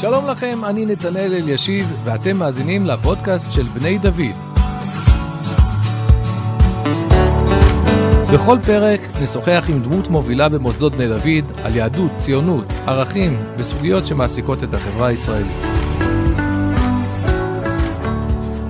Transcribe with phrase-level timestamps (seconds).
[0.00, 4.36] שלום לכם, אני נתנאל אלישיב, ואתם מאזינים לפודקאסט של בני דוד.
[8.34, 14.64] בכל פרק נשוחח עם דמות מובילה במוסדות בני דוד על יהדות, ציונות, ערכים וסוגיות שמעסיקות
[14.64, 15.76] את החברה הישראלית.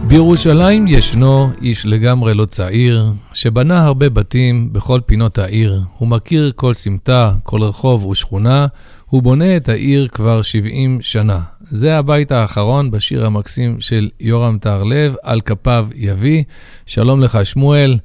[0.08, 5.80] בירושלים ישנו איש לגמרי לא צעיר, שבנה הרבה בתים בכל פינות העיר.
[5.98, 8.66] הוא מכיר כל סמטה, כל רחוב ושכונה,
[9.10, 11.40] הוא בונה את העיר כבר 70 שנה.
[11.60, 16.42] זה הבית האחרון בשיר המקסים של יורם טהרלב, על כפיו יביא.
[16.86, 17.98] שלום לך, שמואל.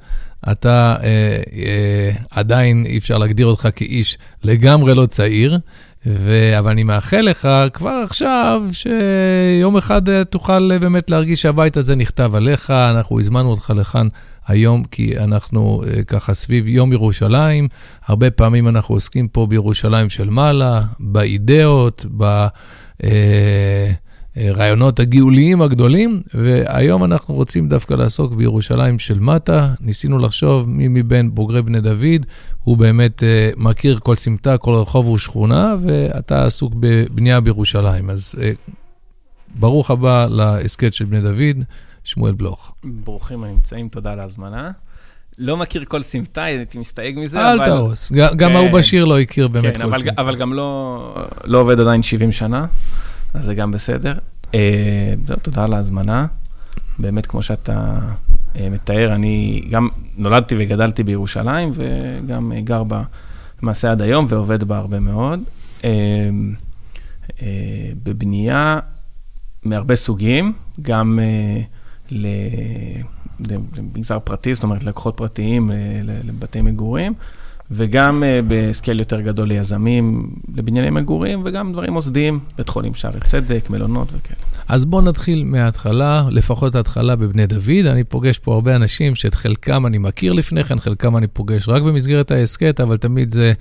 [0.52, 5.58] אתה אה, אה, עדיין אי אפשר להגדיר אותך כאיש לגמרי לא צעיר,
[6.06, 6.58] ו...
[6.58, 11.94] אבל אני מאחל לך כבר עכשיו שיום אחד אה, תוכל אה, באמת להרגיש שהבית הזה
[11.96, 14.08] נכתב עליך, אנחנו הזמנו אותך לכאן
[14.46, 17.68] היום כי אנחנו אה, ככה סביב יום ירושלים,
[18.06, 22.46] הרבה פעמים אנחנו עוסקים פה בירושלים של מעלה, באידאות, ב...
[23.04, 23.92] אה,
[24.36, 29.74] הרעיונות הגאוליים הגדולים, והיום אנחנו רוצים דווקא לעסוק בירושלים של מטה.
[29.80, 32.26] ניסינו לחשוב מי מבין בוגרי בני דוד
[32.62, 33.24] הוא באמת uh,
[33.56, 38.10] מכיר כל סמטה, כל רחוב ושכונה, ואתה עסוק בבנייה בירושלים.
[38.10, 38.72] אז uh,
[39.54, 41.64] ברוך הבא להסכת של בני דוד,
[42.04, 42.74] שמואל בלוך.
[42.84, 44.70] ברוכים הנמצאים, תודה על ההזמנה.
[45.38, 47.60] לא מכיר כל סמטה, הייתי מסתייג מזה, אל אבל...
[47.60, 48.72] אל תהרוס, גם ההוא כן.
[48.72, 50.22] בשיר לא הכיר באמת כן, כל סמטה.
[50.22, 52.66] אבל גם לא, לא עובד עדיין 70 שנה.
[53.34, 54.14] אז זה גם בסדר.
[54.54, 56.26] אה, זהו, תודה על ההזמנה.
[56.98, 57.98] באמת, כמו שאתה
[58.56, 63.02] אה, מתאר, אני גם נולדתי וגדלתי בירושלים, וגם גר בה
[63.62, 65.40] למעשה עד היום, ועובד בה הרבה מאוד.
[65.84, 65.90] אה,
[68.02, 68.78] בבנייה
[69.62, 71.18] מהרבה סוגים, גם
[73.48, 75.70] למגזר פרטי, זאת אומרת לקוחות פרטיים
[76.24, 77.14] לבתי מגורים,
[77.70, 83.70] וגם uh, בסקייל יותר גדול ליזמים, לבנייני מגורים, וגם דברים מוסדיים, בית חולים שערי צדק,
[83.70, 84.40] מלונות וכאלה.
[84.68, 87.86] אז בואו נתחיל מההתחלה, לפחות ההתחלה בבני דוד.
[87.86, 91.82] אני פוגש פה הרבה אנשים שאת חלקם אני מכיר לפני כן, חלקם אני פוגש רק
[91.82, 93.52] במסגרת ההסכת, אבל תמיד זה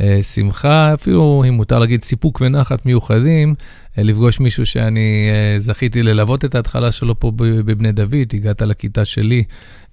[0.00, 3.54] אה, שמחה, אפילו אם מותר להגיד סיפוק ונחת מיוחדים, אה,
[4.04, 9.44] לפגוש מישהו שאני אה, זכיתי ללוות את ההתחלה שלו פה בבני דוד, הגעת לכיתה שלי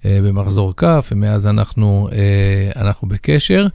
[0.04, 2.08] במחזור כ', ומאז אנחנו,
[2.76, 3.66] אנחנו בקשר.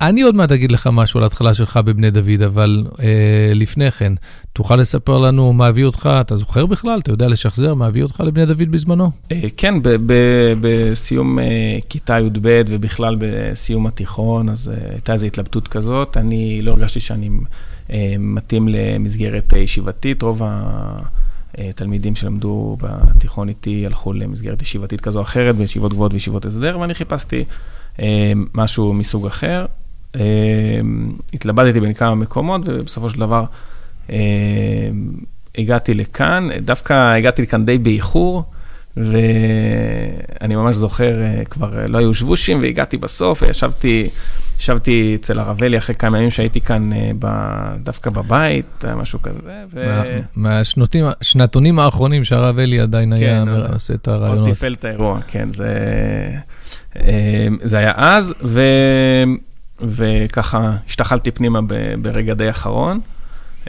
[0.00, 4.12] אני עוד מעט אגיד לך משהו על ההתחלה שלך בבני דוד, אבל אה, לפני כן,
[4.52, 6.98] תוכל לספר לנו מה הביא אותך, אתה זוכר בכלל?
[6.98, 9.10] אתה יודע לשחזר מה הביא אותך לבני דוד בזמנו?
[9.32, 9.74] אה, כן,
[10.60, 11.44] בסיום אה,
[11.88, 16.16] כיתה י"ב ובכלל בסיום התיכון, אז אה, הייתה איזו התלבטות כזאת.
[16.16, 17.32] אני לא הרגשתי שאני אה,
[18.18, 20.42] מתאים למסגרת ישיבתית, רוב
[21.58, 26.94] התלמידים שלמדו בתיכון איתי הלכו למסגרת ישיבתית כזו או אחרת, בישיבות גבוהות וישיבות הסדר, ואני
[26.94, 27.44] חיפשתי
[28.00, 29.66] אה, משהו מסוג אחר.
[30.14, 30.20] אמ,
[31.34, 33.44] התלבטתי בין כמה מקומות, ובסופו של דבר
[35.58, 38.44] הגעתי לכאן, דווקא הגעתי לכאן די באיחור,
[38.96, 44.08] ואני ממש זוכר, אה, כבר לא היו שבושים, והגעתי בסוף, וישבתי...
[44.60, 47.26] ישבתי אצל הרב אלי אחרי כמה ימים שהייתי כאן אה, ב,
[47.82, 49.64] דווקא בבית, משהו כזה.
[49.72, 50.00] ו...
[50.36, 54.46] מהשנתונים האחרונים שהרב אלי עדיין כן, היה עושה את הרעיונות.
[54.46, 55.74] עוד תפעל את האירוע, כן, זה,
[56.96, 58.62] אה, זה היה אז, ו...
[59.80, 61.60] וככה השתחלתי פנימה
[62.02, 63.00] ברגע די אחרון.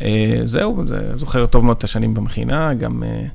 [0.01, 0.83] אה, זהו,
[1.15, 3.25] זוכר טוב מאוד את השנים במכינה, גם אה,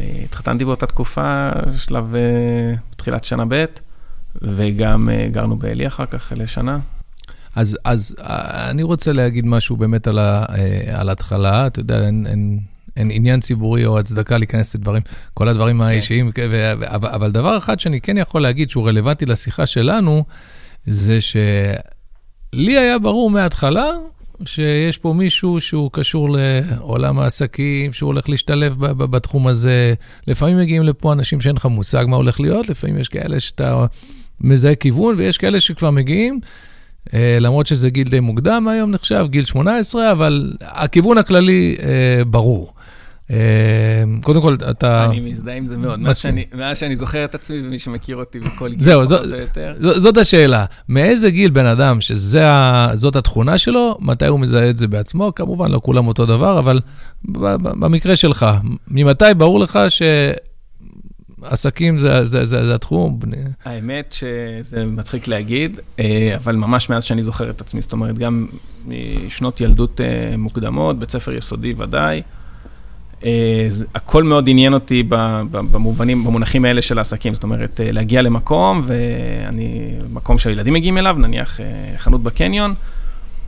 [0.00, 2.14] אה, התחתנתי באותה תקופה, שלב
[2.96, 3.64] תחילת שנה ב',
[4.42, 6.78] וגם גרנו בעלי אחר כך לשנה.
[7.56, 8.16] אז, אז
[8.70, 10.44] אני רוצה להגיד משהו באמת על, ה,
[10.92, 12.58] על ההתחלה, אתה יודע, אין, אין,
[12.96, 15.02] אין עניין ציבורי או הצדקה להיכנס לדברים,
[15.34, 15.84] כל הדברים כן.
[15.84, 16.30] האישיים,
[16.90, 20.24] אבל, אבל דבר אחד שאני כן יכול להגיד שהוא רלוונטי לשיחה שלנו,
[20.86, 21.36] זה ש...
[22.52, 23.90] לי היה ברור מההתחלה
[24.44, 29.94] שיש פה מישהו שהוא קשור לעולם העסקים, שהוא הולך להשתלב בתחום הזה.
[30.26, 33.86] לפעמים מגיעים לפה אנשים שאין לך מושג מה הולך להיות, לפעמים יש כאלה שאתה
[34.40, 36.40] מזהה כיוון, ויש כאלה שכבר מגיעים,
[37.14, 42.72] אה, למרות שזה גיל די מוקדם היום נחשב, גיל 18, אבל הכיוון הכללי אה, ברור.
[43.30, 43.36] אמ,
[44.22, 45.04] קודם כל, אתה...
[45.04, 46.00] אני מזדהה עם זה מאוד.
[46.54, 49.02] מאז שאני זוכר את עצמי ומי שמכיר אותי בכל גיל, זהו,
[49.80, 50.64] זאת השאלה.
[50.88, 55.34] מאיזה גיל בן אדם שזאת התכונה שלו, מתי הוא מזהה את זה בעצמו?
[55.34, 56.80] כמובן, לא כולם אותו דבר, אבל
[57.24, 58.46] במקרה שלך,
[58.88, 60.02] ממתי ברור לך ש...
[61.44, 63.18] עסקים זה, זה, זה, זה התחום.
[63.64, 68.46] האמת שזה מצחיק להגיד, אה, אבל ממש מאז שאני זוכר את עצמי, זאת אומרת, גם
[68.86, 72.22] משנות ילדות אה, מוקדמות, בית ספר יסודי ודאי,
[73.24, 75.02] אה, הכל מאוד עניין אותי
[75.50, 77.34] במובנים, במונחים האלה של העסקים.
[77.34, 81.60] זאת אומרת, להגיע למקום, ואני, מקום שהילדים מגיעים אליו, נניח
[81.96, 82.74] חנות בקניון,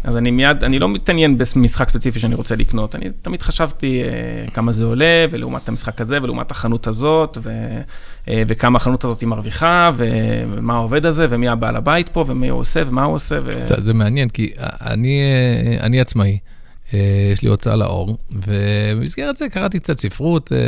[0.06, 4.50] אז אני מיד, אני לא מתעניין במשחק ספציפי שאני רוצה לקנות, אני תמיד חשבתי אה,
[4.50, 7.50] כמה זה עולה, ולעומת המשחק הזה, ולעומת החנות הזאת, ו,
[8.28, 12.60] אה, וכמה החנות הזאת היא מרוויחה, ומה העובד הזה, ומי הבעל הבית פה, ומי הוא
[12.60, 13.38] עושה, ומה הוא עושה.
[13.44, 13.66] ו...
[13.66, 16.38] זה, זה מעניין, כי אני, אה, אני עצמאי.
[16.94, 20.58] אה, יש לי הוצאה לאור, ובמסגרת זה קראתי קצת ספרות אה,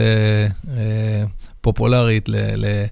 [0.77, 1.25] אה,
[1.61, 2.85] פופולרית ל, ל,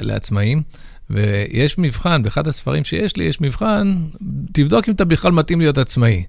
[0.00, 0.62] לעצמאים.
[1.10, 3.96] ויש מבחן, באחד הספרים שיש לי, יש מבחן,
[4.52, 6.24] תבדוק אם אתה בכלל מתאים להיות עצמאי.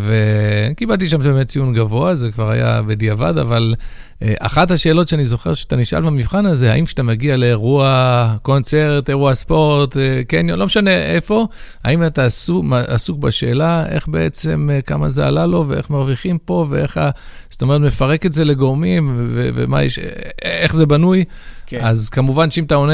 [0.00, 3.82] וקיבלתי שם באמת ציון גבוה, זה כבר היה בדיעבד, אבל אה,
[4.22, 9.96] אחת השאלות שאני זוכר שאתה נשאל במבחן הזה, האם כשאתה מגיע לאירוע קונצרט, אירוע ספורט,
[9.96, 11.46] אה, קניון, לא משנה איפה,
[11.84, 16.66] האם אתה עסוק, עסוק בשאלה איך בעצם, אה, כמה זה עלה לו ואיך מרוויחים פה
[16.70, 17.10] ואיך, ה,
[17.50, 19.14] זאת אומרת, מפרק את זה לגורמים
[19.54, 19.98] ומה יש,
[20.42, 21.24] איך זה בנוי.
[21.66, 21.80] כן.
[21.82, 22.92] אז כמובן שאם אתה עונה,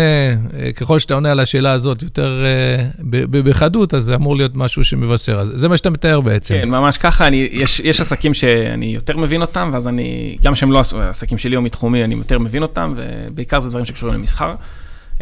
[0.76, 2.44] ככל שאתה עונה על השאלה הזאת יותר
[3.30, 5.38] בחדות, אז זה אמור להיות משהו שמבשר.
[5.38, 6.54] אז זה מה שאתה מתאר בעצם.
[6.54, 7.26] כן, ממש ככה.
[7.26, 11.56] אני, יש, יש עסקים שאני יותר מבין אותם, ואז אני, גם שהם לא העסקים שלי
[11.56, 14.54] או מתחומי, אני יותר מבין אותם, ובעיקר זה דברים שקשורים למסחר.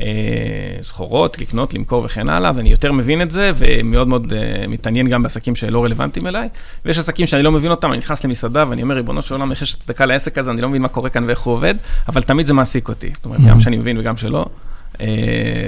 [0.01, 5.09] אה, סחורות, לקנות, למכור וכן הלאה, ואני יותר מבין את זה, ומאוד מאוד uh, מתעניין
[5.09, 6.49] גם בעסקים שלא רלוונטיים אליי.
[6.85, 9.63] ויש עסקים שאני לא מבין אותם, אני נכנס למסעדה ואני אומר, ריבונו של עולם, איך
[9.63, 11.75] יש הצדקה לעסק הזה, אני לא מבין מה קורה כאן ואיך הוא עובד,
[12.09, 13.11] אבל תמיד זה מעסיק אותי.
[13.15, 14.47] זאת אומרת, גם שאני מבין וגם שלא,
[14.95, 14.99] uh,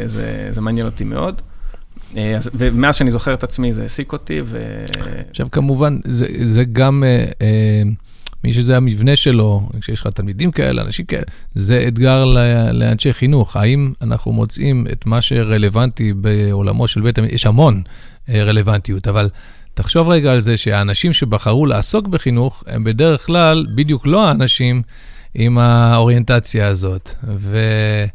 [0.07, 1.43] זה, זה מעניין אותי מאוד.
[2.55, 4.41] ומאז שאני זוכר את עצמי, זה העסיק אותי.
[4.45, 4.85] ו...
[5.31, 7.05] עכשיו, כמובן, זה, זה גם...
[8.45, 11.23] מי שזה המבנה שלו, כשיש לך תלמידים כאלה, אנשים כאלה,
[11.55, 12.25] זה אתגר
[12.73, 13.57] לאנשי חינוך.
[13.57, 17.35] האם אנחנו מוצאים את מה שרלוונטי בעולמו של בית המדרש?
[17.35, 17.83] יש המון
[18.29, 19.29] אה, רלוונטיות, אבל
[19.75, 24.83] תחשוב רגע על זה שהאנשים שבחרו לעסוק בחינוך, הם בדרך כלל בדיוק לא האנשים
[25.35, 27.15] עם האוריינטציה הזאת.
[27.25, 28.09] וזה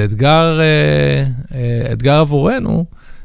[0.00, 2.84] אה, אתגר, אה, אתגר עבורנו.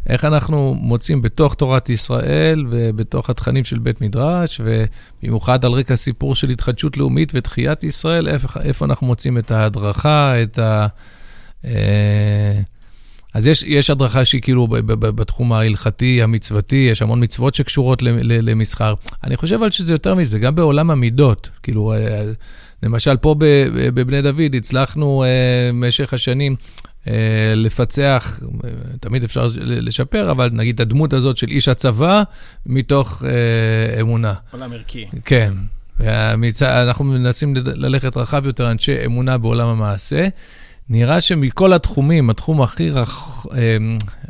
[0.09, 6.35] איך אנחנו מוצאים בתוך תורת ישראל ובתוך התכנים של בית מדרש, ובמיוחד על רקע סיפור
[6.35, 10.87] של התחדשות לאומית ותחיית ישראל, איפה, איפה אנחנו מוצאים את ההדרכה, את ה...
[11.65, 12.59] אה,
[13.33, 14.67] אז יש, יש הדרכה שהיא כאילו
[14.99, 18.93] בתחום ההלכתי, המצוותי, יש המון מצוות שקשורות למסחר.
[19.23, 21.49] אני חושב על שזה יותר מזה, גם בעולם המידות.
[21.63, 22.23] כאילו, אה,
[22.83, 23.35] למשל, פה
[23.93, 25.23] בבני דוד הצלחנו
[25.73, 26.90] במשך השנים אה,
[27.55, 28.39] לפצח,
[28.99, 32.23] תמיד אפשר לשפר, אבל נגיד הדמות הזאת של איש הצבא
[32.65, 34.33] מתוך אה, אמונה.
[34.51, 35.05] עולם ערכי.
[35.25, 35.53] כן.
[35.99, 40.27] והמצע, אנחנו מנסים ללכת רחב יותר, אנשי אמונה בעולם המעשה.
[40.89, 43.77] נראה שמכל התחומים, התחום הכי רח, אה,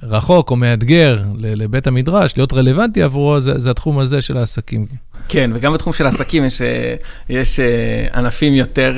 [0.03, 4.85] רחוק או מאתגר לבית המדרש, להיות רלוונטי עבורו, זה, זה התחום הזה של העסקים.
[5.27, 6.61] כן, וגם בתחום של העסקים יש,
[7.29, 7.59] יש
[8.13, 8.97] ענפים יותר...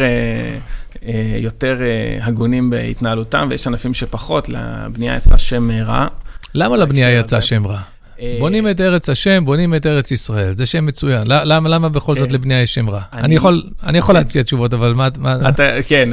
[1.08, 6.08] אה, יותר אה, הגונים בהתנהלותם, ויש ענפים שפחות, לבנייה יצא שם רע.
[6.56, 7.80] למה לבנייה יצא שם רע?
[8.20, 11.24] אה, בונים את ארץ השם, בונים את ארץ ישראל, זה שם מצוין.
[11.28, 12.34] למה, למה בכל זאת כן.
[12.34, 13.02] לבנייה יש שם רע?
[13.14, 15.08] אני, יכול, אני יכול להציע תשובות, אבל מה...
[15.18, 15.50] מה...
[15.50, 16.10] אתה, כן,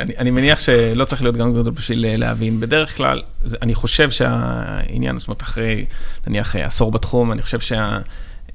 [0.00, 2.60] אני, אני מניח שלא צריך להיות גם גדול בשביל להבין.
[2.60, 3.22] בדרך כלל,
[3.62, 5.84] אני חושב שהעניין, זאת אומרת, אחרי,
[6.26, 7.98] נניח, עשור בתחום, אני חושב שה...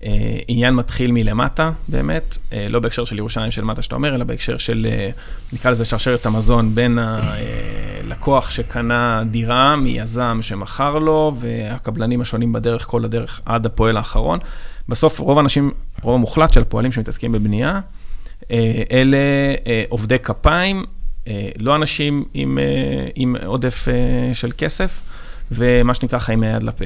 [0.05, 4.23] אה, עניין מתחיל מלמטה, באמת, אה, לא בהקשר של ירושלים של מטה שאתה אומר, אלא
[4.23, 5.09] בהקשר של, אה,
[5.53, 13.05] נקרא לזה שרשרת המזון בין הלקוח שקנה דירה מיזם שמכר לו, והקבלנים השונים בדרך, כל
[13.05, 14.39] הדרך עד הפועל האחרון.
[14.89, 15.71] בסוף רוב האנשים,
[16.01, 17.79] רוב המוחלט של הפועלים שמתעסקים בבנייה,
[18.91, 19.17] אלה
[19.89, 20.83] עובדי כפיים,
[21.57, 22.59] לא אנשים עם,
[23.15, 23.87] עם עודף
[24.33, 25.01] של כסף,
[25.51, 26.85] ומה שנקרא חיים מהיד לפה.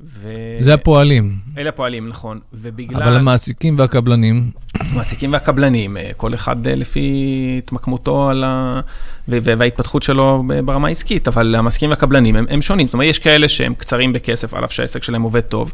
[0.00, 0.28] ו...
[0.60, 1.34] זה הפועלים.
[1.58, 2.40] אלה הפועלים, נכון.
[2.52, 3.02] ובגלל...
[3.02, 4.50] אבל המעסיקים והקבלנים?
[4.74, 8.80] המעסיקים והקבלנים, אה, כל אחד אה, לפי התמקמותו על ה...
[9.28, 12.86] וההתפתחות שלו ברמה העסקית, אבל המעסיקים והקבלנים הם, הם שונים.
[12.86, 15.72] זאת אומרת, יש כאלה שהם קצרים בכסף, על אף שהעסק שלהם עובד טוב.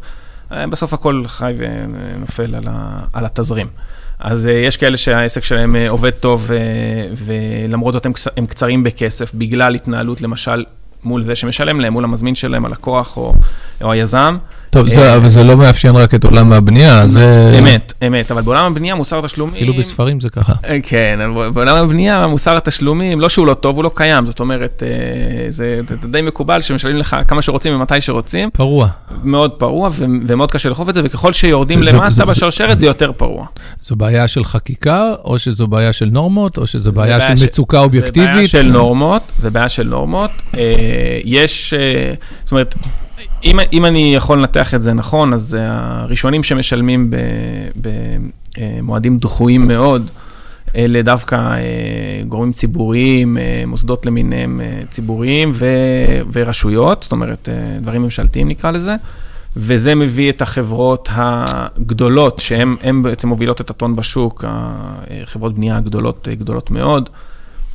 [0.52, 3.04] אה, בסוף הכל חי ונופל על, ה...
[3.12, 3.66] על התזרים.
[4.18, 6.50] אז יש כאלה שהעסק שלהם עובד טוב,
[7.16, 10.64] ולמרות זאת הם, הם קצרים בכסף, בגלל התנהלות, למשל,
[11.04, 13.34] מול זה שמשלם להם, מול המזמין שלהם, הלקוח או,
[13.82, 14.36] או היזם.
[14.72, 17.56] טוב, זה, אבל זה לא מאפיין רק את עולם הבנייה, זה...
[17.58, 19.54] אמת, אמת, אבל בעולם הבנייה מוסר התשלומים...
[19.54, 20.52] אפילו בספרים זה ככה.
[20.68, 21.18] אה, כן,
[21.54, 25.80] בעולם הבנייה מוסר התשלומים, לא שהוא לא טוב, הוא לא קיים, זאת אומרת, אה, זה,
[25.88, 28.50] זה די מקובל שמשלמים לך כמה שרוצים ומתי שרוצים.
[28.50, 28.88] פרוע.
[29.24, 33.12] מאוד פרוע, ו- ומאוד קשה לאכוף את זה, וככל שיורדים למטה בשרשרת זה, זה יותר
[33.12, 33.46] פרוע.
[33.82, 37.42] זו בעיה של חקיקה, או שזו בעיה של נורמות, או שזו בעיה של ש...
[37.42, 38.28] מצוקה אובייקטיבית?
[38.28, 40.30] זה בעיה של נורמות, זה בעיה של נורמות.
[40.54, 40.60] אה,
[41.24, 41.74] יש,
[42.44, 42.74] זאת אומרת...
[43.44, 47.10] אם, אם אני יכול לנתח את זה נכון, אז הראשונים שמשלמים
[48.56, 50.10] במועדים דחויים מאוד,
[50.76, 51.56] אלה דווקא
[52.28, 54.60] גורמים ציבוריים, מוסדות למיניהם
[54.90, 55.66] ציבוריים ו,
[56.32, 57.48] ורשויות, זאת אומרת,
[57.80, 58.94] דברים ממשלתיים נקרא לזה.
[59.56, 64.44] וזה מביא את החברות הגדולות, שהן בעצם מובילות את הטון בשוק,
[65.24, 67.08] חברות בנייה גדולות, גדולות מאוד,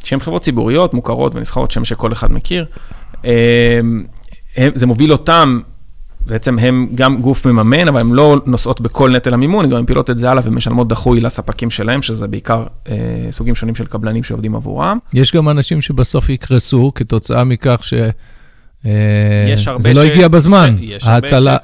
[0.04, 2.66] שהן חברות ציבוריות, מוכרות ונסחרות, שם שכל אחד מכיר.
[4.76, 5.60] זה מוביל אותם,
[6.26, 10.10] בעצם הם גם גוף מממן, אבל הן לא נושאות בכל נטל המימון, הן גם מפילות
[10.10, 12.96] את זה הלאה ומשלמות דחוי לספקים שלהם, שזה בעיקר אה,
[13.32, 14.98] סוגים שונים של קבלנים שעובדים עבורם.
[15.14, 17.94] יש גם אנשים שבסוף יקרסו כתוצאה מכך ש...
[18.88, 21.58] אה, זה לא הגיע בזמן, ההצלה...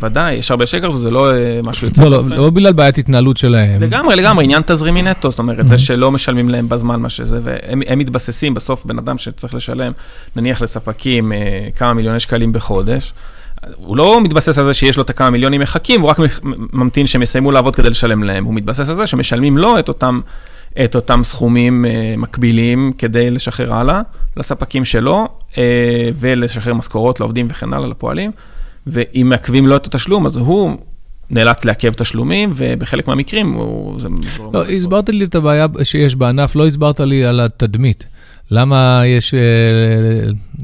[0.00, 2.02] ודאי, יש הרבה שקר, זה לא אה, משהו יוצא.
[2.02, 3.82] לא, לא, לא בגלל בעיית התנהלות שלהם.
[3.82, 7.98] לגמרי, לגמרי, עניין תזרימי נטו, זאת אומרת, זה שלא משלמים להם בזמן מה שזה, והם
[7.98, 9.92] מתבססים, בסוף בן אדם שצריך לשלם,
[10.36, 11.38] נניח לספקים אה,
[11.76, 13.12] כמה מיליוני שקלים בחודש,
[13.76, 16.18] הוא לא מתבסס על זה שיש לו את הכמה מיליונים מחכים, הוא רק
[16.72, 20.20] ממתין שהם יסיימו לעבוד כדי לשלם להם, הוא מתבסס על זה שמשלמים לו את אותם...
[20.84, 24.00] את אותם סכומים uh, מקבילים כדי לשחרר הלאה
[24.36, 25.56] לספקים שלו, uh,
[26.14, 28.30] ולשחרר משכורות לעובדים וכן הלאה לפועלים,
[28.86, 30.76] ואם מעכבים לו את התשלום, אז הוא
[31.30, 34.00] נאלץ לעכב תשלומים, ובחלק מהמקרים הוא...
[34.00, 34.08] זה
[34.52, 38.06] לא, הסברת לי את הבעיה שיש בענף, לא הסברת לי על התדמית.
[38.50, 39.40] למה יש, אה,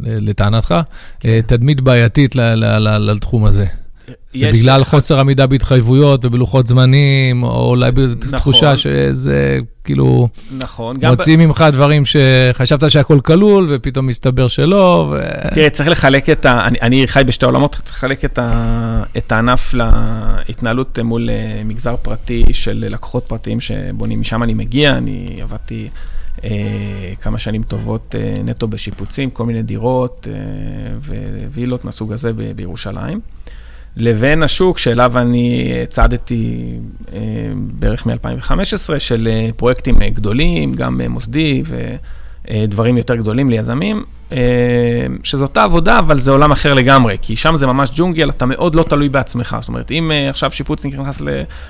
[0.05, 0.75] לטענתך,
[1.21, 1.41] כן.
[1.47, 2.35] תדמית בעייתית
[3.01, 3.67] לתחום הזה?
[4.33, 8.77] זה בגלל חוסר עמידה בהתחייבויות ובלוחות זמנים, או אולי בתחושה נכון.
[8.77, 10.29] שזה כאילו...
[10.59, 10.97] נכון.
[11.07, 11.47] מוצאים ב...
[11.47, 15.13] ממך דברים שחשבת שהכל כלול, ופתאום מסתבר שלא.
[15.13, 15.21] ו...
[15.55, 16.67] תראה, צריך לחלק את ה...
[16.67, 19.03] אני, אני חי בשתי עולמות, צריך לחלק את, ה...
[19.17, 25.39] את הענף להתנהלות מול אה, מגזר פרטי של לקוחות פרטיים שבונים, משם אני מגיע, אני
[25.43, 25.89] עבדתי...
[26.45, 31.15] אה, כמה שנים טובות אה, נטו בשיפוצים, כל מיני דירות אה,
[31.53, 33.21] ווילות מהסוג הזה ב- בירושלים.
[33.97, 36.75] לבין השוק שאליו אני צעדתי
[37.13, 37.21] אה,
[37.55, 41.63] בערך מ-2015, של אה, פרויקטים אה, גדולים, גם מוסדי
[42.51, 44.05] ודברים יותר גדולים ליזמים,
[45.23, 48.75] שזו אותה עבודה, אבל זה עולם אחר לגמרי, כי שם זה ממש ג'ונגל, אתה מאוד
[48.75, 49.57] לא תלוי בעצמך.
[49.61, 51.23] זאת אומרת, אם עכשיו שיפוצניק נכנס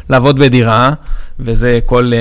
[0.09, 0.93] לעבוד בדירה,
[1.39, 2.13] וזה כל,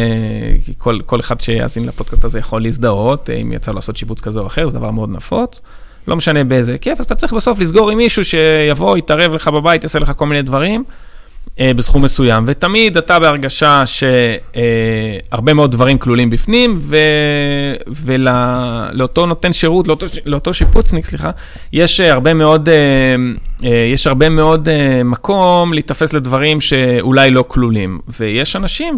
[0.77, 4.67] כל, כל אחד שיאזין לפודקאסט הזה יכול להזדהות, אם יצא לעשות שיפוץ כזה או אחר,
[4.67, 5.61] זה דבר מאוד נפוץ.
[6.07, 9.83] לא משנה באיזה היקף, אז אתה צריך בסוף לסגור עם מישהו שיבוא, יתערב לך בבית,
[9.83, 10.83] יעשה לך כל מיני דברים
[11.59, 12.43] אה, בסכום מסוים.
[12.47, 16.97] ותמיד אתה בהרגשה שהרבה מאוד דברים כלולים בפנים, ו,
[17.87, 21.31] ולאותו נותן שירות, לאותו, לאותו שיפוצניק, סליחה,
[21.73, 23.15] יש הרבה מאוד, אה,
[23.63, 27.99] אה, יש הרבה מאוד אה, מקום להיתפס לדברים שאולי לא כלולים.
[28.19, 28.95] ויש אנשים,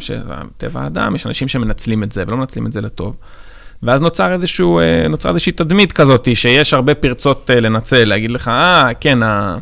[0.58, 3.16] טבע האדם, יש אנשים שמנצלים את זה ולא מנצלים את זה לטוב.
[3.84, 8.48] ואז נוצר איזשהו, אה, נוצר איזושהי תדמית כזאת, שיש הרבה פרצות אה, לנצל, להגיד לך,
[8.48, 9.58] אה, כן, ה...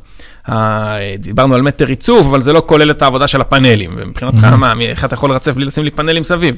[1.20, 5.06] דיברנו על מטר עיצוב, אבל זה לא כולל את העבודה של הפאנלים, ומבחינתך, מה, איך
[5.06, 6.56] אתה יכול לרצף בלי לשים לי פאנלים סביב?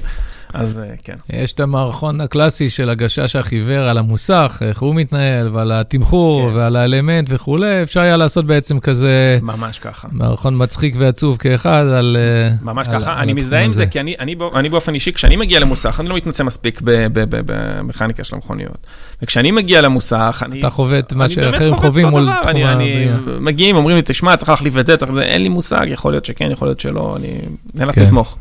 [0.53, 1.15] אז אה, כן.
[1.29, 6.57] יש את המערכון הקלאסי של הגשש החיוור על המוסך, איך הוא מתנהל, ועל התמחור, כן.
[6.57, 9.39] ועל האלמנט וכולי, אפשר היה לעשות בעצם כזה...
[9.41, 10.07] ממש ככה.
[10.11, 12.17] מערכון מצחיק ועצוב כאחד על...
[12.19, 15.13] אה, ממש על, ככה, על אני מזדהה עם זה, כי אני, אני, אני באופן אישי,
[15.13, 18.77] כשאני מגיע למוסך, אני לא מתמצא מספיק במכניקה של המכוניות.
[19.21, 20.59] וכשאני מגיע למוסך, אני...
[20.59, 22.73] אתה חווה את מה שאחרים חווים מול תחום הבנייה.
[22.73, 26.25] אני, מגיעים, אומרים לי, תשמע, צריך להחליף את זה, צריך אין לי מושג, יכול להיות
[26.25, 27.27] שכן, יכול להיות שלא, אני
[27.73, 27.97] נאלץ.
[27.97, 28.37] לסמוך.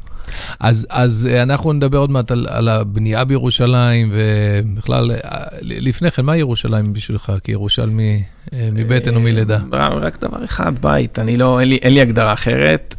[0.61, 6.25] אז, אז אה, אנחנו נדבר עוד מעט על, על הבנייה בירושלים, ובכלל, אה, לפני כן,
[6.25, 9.59] מה ירושלים בשבילך כירושלמי אה, מבטן או מלידה?
[9.73, 11.19] רק דבר אחד, בית.
[11.19, 12.95] אני לא, אין לי, אין לי הגדרה אחרת.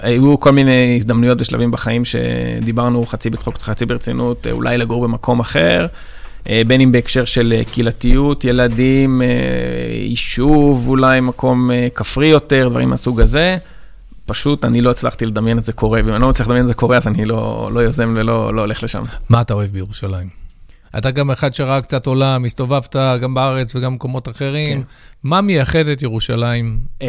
[0.00, 5.86] היו כל מיני הזדמנויות ושלבים בחיים שדיברנו חצי בצחוק, חצי ברצינות, אולי לגור במקום אחר.
[6.66, 9.22] בין אם בהקשר של קהילתיות, ילדים,
[10.00, 13.58] יישוב, אולי מקום כפרי יותר, דברים מהסוג הזה.
[14.28, 16.74] פשוט אני לא הצלחתי לדמיין את זה קורה, ואם אני לא מצליח לדמיין את זה
[16.74, 19.02] קורה, אז אני לא, לא יוזם ולא לא הולך לשם.
[19.28, 20.28] מה אתה אוהב בירושלים?
[20.98, 24.78] אתה גם אחד שראה קצת עולם, הסתובבת גם בארץ וגם במקומות אחרים.
[24.78, 24.86] כן.
[25.22, 26.78] מה מייחד את ירושלים?
[27.02, 27.08] אה,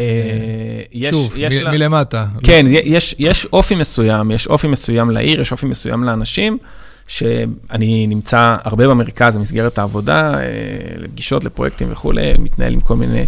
[0.92, 1.70] יש, שוב, יש מ- לה...
[1.70, 2.26] מלמטה.
[2.42, 2.78] כן, לא...
[2.84, 6.58] יש, יש אופי מסוים, יש אופי מסוים לעיר, יש אופי מסוים לאנשים,
[7.06, 10.42] שאני נמצא הרבה במרכז במסגרת העבודה, אה,
[10.96, 13.24] לפגישות, לפרויקטים וכולי, מתנהל עם כל מיני אה,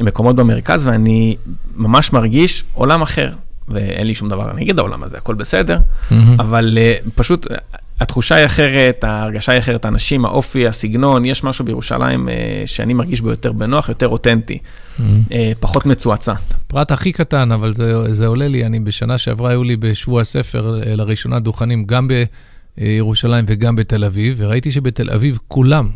[0.00, 1.36] מקומות במרכז, ואני
[1.76, 3.30] ממש מרגיש עולם אחר.
[3.68, 6.14] ואין לי שום דבר נגד העולם הזה, הכל בסדר, mm-hmm.
[6.38, 7.46] אבל uh, פשוט
[8.00, 12.32] התחושה היא אחרת, ההרגשה היא אחרת, האנשים, האופי, הסגנון, יש משהו בירושלים uh,
[12.66, 15.02] שאני מרגיש בו יותר בנוח, יותר אותנטי, mm-hmm.
[15.60, 16.34] פחות מצועצע.
[16.66, 20.80] פרט הכי קטן, אבל זה, זה עולה לי, אני בשנה שעברה היו לי בשבוע הספר
[20.86, 22.08] לראשונה דוכנים גם
[22.78, 25.88] בירושלים וגם בתל אביב, וראיתי שבתל אביב כולם,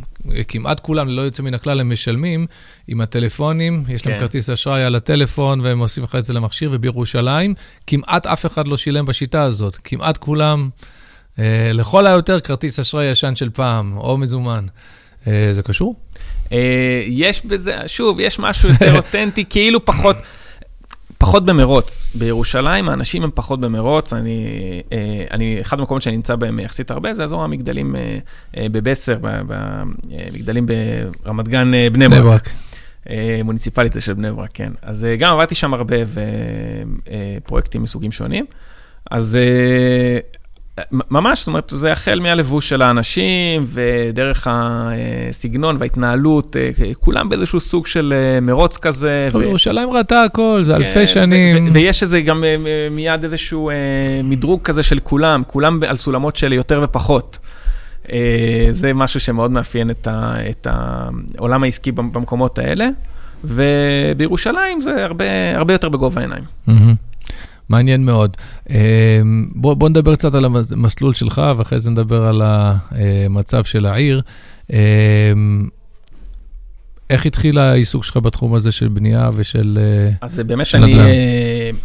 [0.49, 2.47] כמעט כולם, ללא יוצא מן הכלל, הם משלמים
[2.88, 4.20] עם הטלפונים, יש להם כן.
[4.20, 7.54] כרטיס אשראי על הטלפון, והם עושים לך את זה למכשיר, ובירושלים
[7.87, 9.78] כמעט אף אחד לא שילם בשיטה הזאת.
[9.85, 10.68] כמעט כולם,
[11.38, 14.66] אה, לכל היותר כרטיס אשראי ישן של פעם, או מזומן.
[15.26, 15.94] אה, זה קשור?
[16.52, 20.16] אה, יש בזה, שוב, יש משהו יותר אותנטי, כאילו פחות...
[21.18, 22.06] פחות במרוץ.
[22.14, 24.12] בירושלים האנשים הם פחות במרוץ.
[24.12, 24.46] אני,
[24.92, 28.18] אה, אני, אחד המקומות שאני נמצא בהם יחסית הרבה, זה אזור המגדלים אה,
[28.56, 30.66] אה, בבסר, במגדלים
[31.25, 32.22] ברמת גן, בני ברק.
[32.22, 32.50] ברק.
[33.44, 34.72] מוניציפלית זה של בני ברק, כן.
[34.82, 35.96] אז גם עבדתי שם הרבה
[37.40, 38.44] ופרויקטים מסוגים שונים.
[39.10, 39.38] אז
[40.92, 46.56] ממש, זאת אומרת, זה החל מהלבוש של האנשים, ודרך הסגנון וההתנהלות,
[47.00, 49.28] כולם באיזשהו סוג של אה, מרוץ כזה.
[49.30, 51.70] טוב, ירושלים ראתה הכל, זה אלפי כן, שנים.
[51.73, 52.56] ויש איזה גם אה,
[52.90, 53.75] מיד איזשהו אה,
[54.25, 57.38] מדרוג כזה של כולם, כולם על סולמות של יותר ופחות.
[58.70, 62.88] זה משהו שמאוד מאפיין את העולם העסקי במקומות האלה,
[63.44, 65.06] ובירושלים זה
[65.54, 66.44] הרבה יותר בגובה העיניים.
[67.68, 68.37] מעניין מאוד.
[68.70, 74.22] אמ, בוא, בוא נדבר קצת על המסלול שלך, ואחרי זה נדבר על המצב של העיר.
[74.72, 75.68] אמ,
[77.10, 80.16] איך התחיל העיסוק שלך בתחום הזה של בנייה ושל נדל"ן?
[80.20, 80.94] אז באמת אני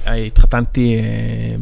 [0.06, 1.02] uh, התחתנתי uh,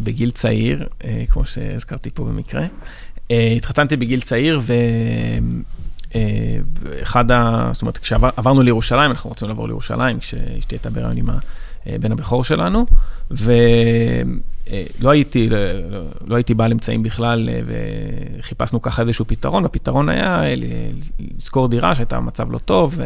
[0.03, 2.65] בגיל צעיר, uh, כמו שהזכרתי פה במקרה.
[2.65, 4.61] Uh, התחתנתי בגיל צעיר,
[6.11, 7.69] ואחד ה...
[7.73, 11.29] זאת אומרת, כשעברנו לירושלים, אנחנו רוצים לעבור לירושלים, כשאשתי הייתה בהיריון עם
[11.85, 12.85] הבן הבכור שלנו.
[13.31, 15.57] ולא הייתי, לא,
[16.27, 17.49] לא הייתי בעל אמצעים בכלל,
[18.39, 20.41] וחיפשנו ככה איזשהו פתרון, והפתרון היה
[21.37, 22.99] לשכור דירה שהייתה במצב לא טוב,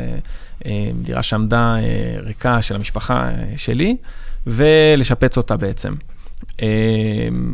[1.02, 1.76] דירה שעמדה
[2.24, 3.98] ריקה של המשפחה שלי,
[4.48, 5.94] ולשפץ אותה בעצם.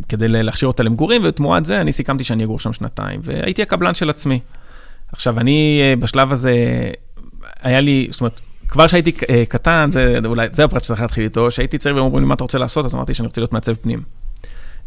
[0.09, 4.09] כדי להכשיר אותה למגורים, ותמורת זה אני סיכמתי שאני אגור שם שנתיים, והייתי הקבלן של
[4.09, 4.39] עצמי.
[5.11, 6.53] עכשיו, אני בשלב הזה,
[7.61, 11.47] היה לי, זאת אומרת, כבר כשהייתי אה, קטן, זה אולי, זה הפרט שצריך להתחיל איתו,
[11.49, 13.73] כשהייתי צעיר והם אומרים לי מה אתה רוצה לעשות, אז אמרתי שאני רוצה להיות מעצב
[13.73, 14.01] פנים.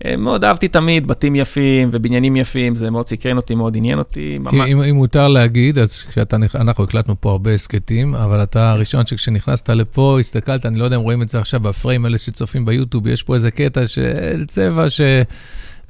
[0.04, 4.38] אה, מאוד אהבתי תמיד בתים יפים ובניינים יפים, זה מאוד סקרן אותי, מאוד עניין אותי.
[4.52, 9.06] אם, אם, אם מותר להגיד, אז כשאתה, אנחנו הקלטנו פה הרבה הסכתים, אבל אתה הראשון
[9.06, 13.06] שכשנכנסת לפה, הסתכלת, אני לא יודע אם רואים את זה עכשיו בפריים, אלה שצופים ביוטיוב,
[13.06, 14.86] יש פה איזה קטע של צבע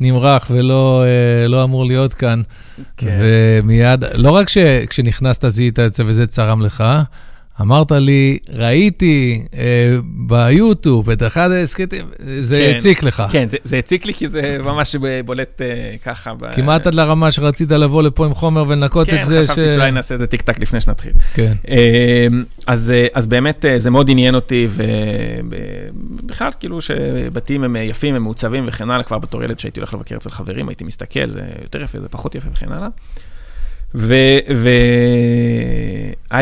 [0.00, 2.42] שנמרח ולא אה, לא אמור להיות כאן.
[2.97, 3.21] כן.
[3.21, 6.84] ומיד, לא רק שכשנכנסת זיהית את זה וזה צרם לך,
[7.60, 9.93] אמרת לי, ראיתי אה,
[10.26, 12.06] ביוטיוב את אחד ההסכתים,
[12.40, 13.23] זה כן, הציק לך.
[13.30, 16.32] כן, זה, זה הציק לי כי זה ממש בולט אה, ככה.
[16.52, 16.88] כמעט ב...
[16.88, 19.36] עד לרמה שרצית לבוא לפה עם חומר ולנקות כן, את זה.
[19.36, 19.71] כן, חשבתי ש...
[19.71, 21.12] שאולי נעשה איזה טיק טק לפני שנתחיל.
[21.34, 21.52] כן.
[21.69, 22.26] אה,
[22.67, 24.69] אז, אה, אז באמת אה, זה מאוד עניין אותי,
[26.23, 30.17] ובכלל, כאילו שבתים הם יפים, הם מעוצבים וכן הלאה, כבר בתור ילד שהייתי הולך לבקר
[30.17, 32.88] אצל חברים, הייתי מסתכל, זה יותר יפה, זה פחות יפה וכן הלאה.
[33.95, 34.13] והיה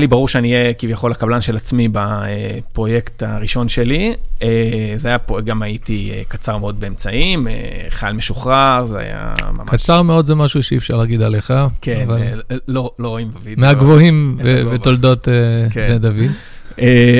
[0.00, 4.14] לי ברור שאני אהיה כביכול הקבלן של עצמי בפרויקט הראשון שלי.
[4.42, 4.48] אה,
[4.96, 7.52] זה היה, פה, גם הייתי אה, קצר מאוד באמצעים, אה,
[7.88, 9.68] חייל משוחרר, זה היה ממש...
[9.70, 11.52] קצר מאוד זה משהו שאי אפשר להגיד עליך.
[11.80, 12.42] כן, אבל...
[12.68, 13.66] לא, לא רואים בווידאו.
[13.66, 14.38] מהגבוהים
[14.72, 15.28] בתולדות
[15.70, 15.86] כן.
[15.86, 16.30] בני דוד.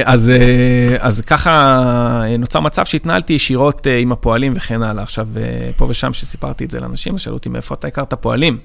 [0.05, 0.31] אז,
[0.99, 5.03] אז ככה נוצר מצב שהתנהלתי ישירות עם הפועלים וכן הלאה.
[5.03, 5.29] עכשיו,
[5.77, 8.59] פה ושם, שסיפרתי את זה לאנשים, שאלו אותי מאיפה אתה הכרת פועלים.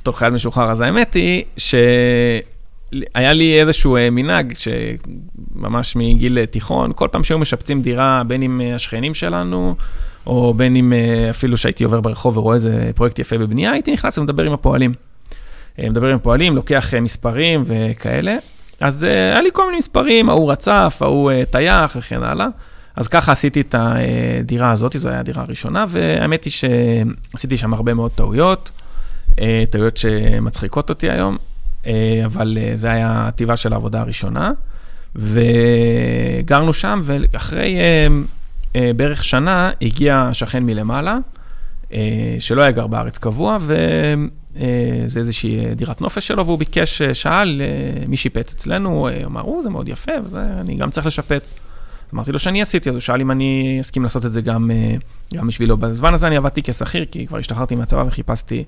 [0.00, 0.70] בתור חייל משוחרר.
[0.70, 7.38] אז האמת היא שהיה לי איזשהו אה, מנהג, שממש מגיל אה, תיכון, כל פעם שהיו
[7.38, 9.74] משפצים דירה, בין עם אה, השכנים שלנו,
[10.26, 10.92] או בין אם
[11.30, 14.92] אפילו שהייתי עובר ברחוב ורואה איזה פרויקט יפה בבנייה, הייתי נכנס ומדבר עם הפועלים.
[15.78, 18.36] מדבר עם הפועלים, לוקח מספרים וכאלה.
[18.80, 22.46] אז היה לי כל מיני מספרים, ההוא רצף, ההוא טייח וכן הלאה.
[22.96, 27.94] אז ככה עשיתי את הדירה הזאת, זו הייתה הדירה הראשונה, והאמת היא שעשיתי שם הרבה
[27.94, 28.70] מאוד טעויות.
[29.38, 31.36] אה, טעויות שמצחיקות אותי היום,
[31.86, 34.52] אה, אבל אה, זה היה הטבעה של העבודה הראשונה.
[35.16, 37.76] וגרנו שם, ואחרי
[38.96, 41.18] בערך שנה הגיע שכן מלמעלה,
[42.38, 47.62] שלא היה גר בארץ קבוע, וזה איזושהי דירת נופש שלו, והוא ביקש, שאל
[48.08, 51.54] מי שיפץ אצלנו, אמר, או, זה מאוד יפה, וזה, אני גם צריך לשפץ.
[52.14, 54.70] אמרתי לו שאני עשיתי, אז הוא שאל אם אני אסכים לעשות את זה גם,
[55.34, 55.76] גם בשבילו.
[55.76, 58.64] בזמן הזה אני עבדתי כשכיר, כי כבר השתחררתי מהצבא וחיפשתי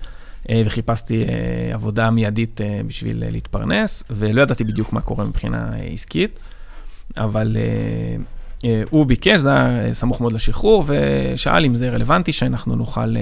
[0.51, 6.41] וחיפשתי אה, עבודה מיידית אה, בשביל להתפרנס, ולא ידעתי בדיוק מה קורה מבחינה עסקית,
[7.17, 7.57] אבל
[8.91, 13.15] הוא ביקש, זה היה סמוך מאוד לשחרור, ושאל אם זה רלוונטי שאנחנו נוכל,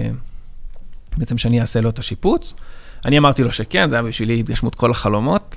[1.16, 2.54] בעצם שאני אעשה לו את השיפוץ.
[3.04, 5.56] אני אמרתי לו שכן, זה היה בשבילי התגשמות כל החלומות.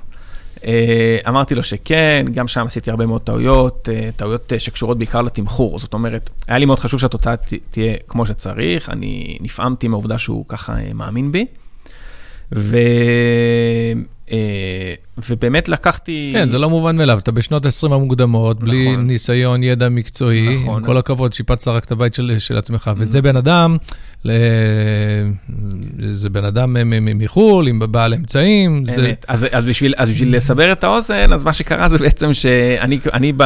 [1.28, 5.78] אמרתי לו שכן, גם שם עשיתי הרבה מאוד טעויות, טעויות שקשורות בעיקר לתמחור.
[5.78, 7.34] זאת אומרת, היה לי מאוד חשוב שהתוצאה
[7.70, 11.46] תהיה כמו שצריך, אני נפעמתי מהעובדה שהוא ככה מאמין בי.
[12.54, 12.76] ו...
[14.32, 14.94] אה,
[15.28, 16.28] ובאמת לקחתי...
[16.32, 18.70] כן, זה לא מובן מאליו, אתה בשנות ה-20 המוקדמות, נכון.
[18.70, 20.98] בלי ניסיון, ידע מקצועי, נכון, עם כל אז...
[20.98, 23.00] הכבוד, שיפצת רק את הבית של, של עצמך, mm-hmm.
[23.00, 23.76] וזה בן אדם,
[24.24, 24.32] ל...
[26.12, 26.76] זה בן אדם
[27.18, 28.76] מחו"ל, עם בעל אמצעים.
[28.76, 29.12] אמת, זה...
[29.28, 33.42] אז, אז, בשביל, אז בשביל לסבר את האוזן, אז מה שקרה זה בעצם שאני ב...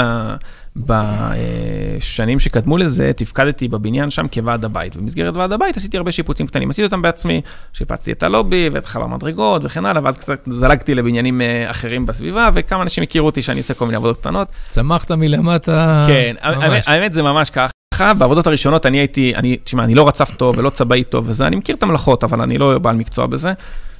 [0.76, 4.96] בשנים שקדמו לזה, תפקדתי בבניין שם כוועד הבית.
[4.96, 6.70] במסגרת ועד הבית עשיתי הרבה שיפוצים קטנים.
[6.70, 7.40] עשיתי אותם בעצמי,
[7.72, 12.50] שיפצתי את הלובי ואת חלל המדרגות וכן הלאה, ואז קצת זלגתי לבניינים אה, אחרים בסביבה,
[12.54, 14.48] וכמה אנשים הכירו אותי שאני עושה כל מיני עבודות קטנות.
[14.68, 16.88] צמחת מלמטה, כן, ממש.
[16.88, 17.50] האמת זה ממש
[17.98, 18.14] ככה.
[18.14, 21.56] בעבודות הראשונות אני הייתי, אני, תשמע, אני לא רצף טוב ולא צבעי טוב וזה, אני
[21.56, 23.52] מכיר את המלאכות, אבל אני לא בעל מקצוע בזה.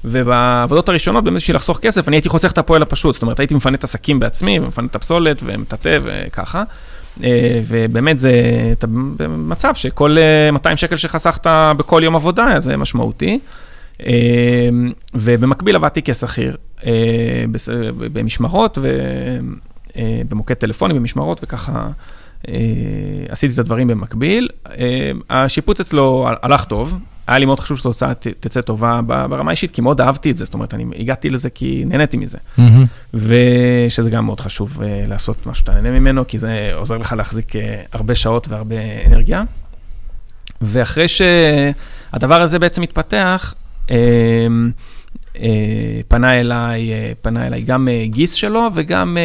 [0.05, 3.55] ובעבודות הראשונות, באמת בשביל לחסוך כסף, אני הייתי חוסך את הפועל הפשוט, זאת אומרת, הייתי
[3.55, 6.65] מפנה את השקים בעצמי, ומפנה את הפסולת, ומטאטא וככה.
[7.25, 8.33] אה, ובאמת זה,
[8.73, 10.17] אתה במצב שכל
[10.53, 13.39] 200 אה, שקל שחסכת בכל יום עבודה, זה משמעותי.
[14.07, 14.13] אה,
[15.15, 16.57] ובמקביל עבדתי כשכיר
[17.99, 18.79] במשמרות,
[19.97, 21.89] ובמוקד טלפוני במשמרות, וככה
[23.29, 24.49] עשיתי את הדברים במקביל.
[25.31, 30.01] השיפוץ אצלו הלך טוב, היה לי מאוד חשוב שהתוצאה תצא טובה ברמה האישית, כי מאוד
[30.01, 32.39] אהבתי את זה, זאת אומרת, אני הגעתי לזה כי נהניתי מזה.
[32.59, 32.63] Mm-hmm.
[33.15, 37.53] ושזה גם מאוד חשוב uh, לעשות מה שאתה נהנה ממנו, כי זה עוזר לך להחזיק
[37.93, 39.43] הרבה שעות והרבה אנרגיה.
[40.63, 43.55] ואחרי שהדבר הזה בעצם התפתח,
[46.09, 49.17] פנה אליי, uh, פנה אליי גם uh, גיס שלו וגם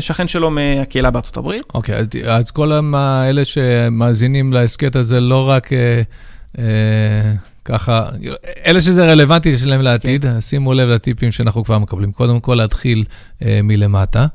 [0.00, 1.62] שכן שלו מהקהילה בארצות הברית.
[1.74, 5.70] אוקיי, okay, אז כל האלה שמאזינים להסכת הזה, לא רק...
[6.56, 6.58] Uh,
[7.68, 8.08] ככה,
[8.66, 10.40] אלה שזה רלוונטי שלהם לעתיד, כן.
[10.40, 12.12] שימו לב לטיפים שאנחנו כבר מקבלים.
[12.12, 13.04] קודם כל, להתחיל
[13.42, 14.26] אה, מלמטה,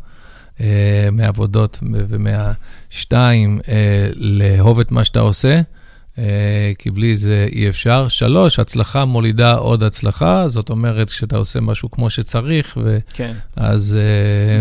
[0.61, 5.61] אה, מעבודות ומהשתיים, אה, לאהוב את מה שאתה עושה.
[6.17, 8.07] אה, כי בלי זה אי אפשר.
[8.07, 12.97] שלוש, הצלחה מולידה עוד הצלחה, זאת אומרת, כשאתה עושה משהו כמו שצריך, ו...
[13.13, 13.33] כן.
[13.55, 13.93] אז...
[13.93, 13.99] ו-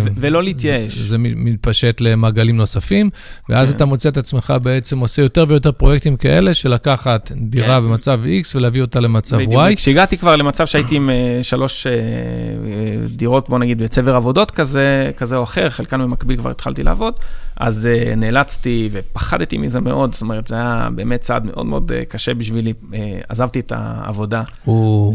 [0.06, 0.94] אה, ולא להתייאש.
[0.94, 3.10] זה, זה מתפשט למעגלים נוספים,
[3.48, 3.76] ואז כן.
[3.76, 7.84] אתה מוצא את עצמך בעצם עושה יותר ויותר פרויקטים כאלה, של לקחת דירה כן.
[7.84, 9.62] במצב X ולהביא אותה למצב בדיוק.
[9.62, 9.76] Y.
[9.76, 11.86] כשהגעתי כבר למצב שהייתי עם uh, שלוש
[13.16, 17.14] דירות, בוא נגיד, בצבר עבודות כזה, כזה או אחר, חלקן במקביל כבר התחלתי לעבוד,
[17.56, 22.04] אז uh, נאלצתי ופחדתי מזה מאוד, זאת אומרת, זה היה באמת צעד מאוד מאוד uh,
[22.04, 22.72] קשה בשבילי.
[22.82, 22.94] Uh,
[23.28, 24.42] עזבתי את העבודה.
[24.66, 25.12] או,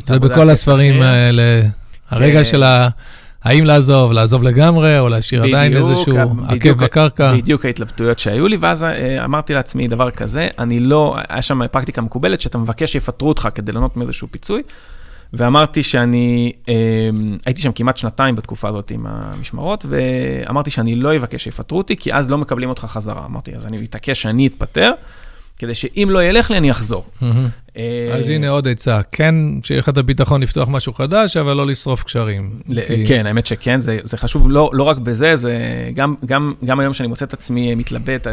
[0.00, 1.62] uh, זה בכל הספרים האלה,
[2.10, 2.44] הרגע כן.
[2.44, 2.88] של ה...
[3.44, 6.16] האם לעזוב, לעזוב לגמרי, או להשאיר בדיוק, עדיין איזשהו
[6.48, 7.32] עקב בקרקע?
[7.34, 8.86] בדיוק ההתלבטויות שהיו לי, ואז
[9.24, 13.72] אמרתי לעצמי דבר כזה, אני לא, היה שם פרקטיקה מקובלת, שאתה מבקש שיפטרו אותך כדי
[13.72, 14.62] לענות מאיזשהו פיצוי.
[15.32, 16.74] ואמרתי שאני, אה,
[17.46, 22.14] הייתי שם כמעט שנתיים בתקופה הזאת עם המשמרות, ואמרתי שאני לא אבקש שיפטרו אותי, כי
[22.14, 23.26] אז לא מקבלים אותך חזרה.
[23.26, 24.90] אמרתי, אז אני אתעקש שאני אתפטר,
[25.58, 27.04] כדי שאם לא ילך לי, אני אחזור.
[27.76, 31.66] אה, אז הנה עוד עצה, כן, שיהיה לך את הביטחון לפתוח משהו חדש, אבל לא
[31.66, 32.60] לשרוף קשרים.
[33.08, 35.58] כן, האמת שכן, זה חשוב לא, לא רק בזה, זה
[36.64, 38.26] גם היום שאני מוצא את עצמי מתלבט,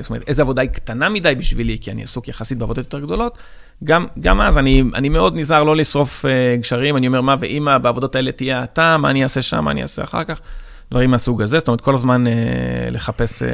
[0.00, 3.38] זאת אומרת, איזה עבודה היא קטנה מדי בשבילי, כי אני עסוק יחסית בעבודות יותר גדולות,
[3.84, 6.28] גם, גם אז אני, אני מאוד נזהר לא לשרוף uh,
[6.60, 9.82] גשרים, אני אומר, מה, ואם בעבודות האלה תהיה אתה, מה אני אעשה שם, מה אני
[9.82, 10.40] אעשה אחר כך,
[10.90, 11.58] דברים מהסוג הזה.
[11.58, 12.30] זאת אומרת, כל הזמן uh,
[12.90, 13.46] לחפש, uh,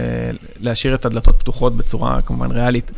[0.61, 2.91] להשאיר את הדלתות פתוחות בצורה כמובן ריאלית.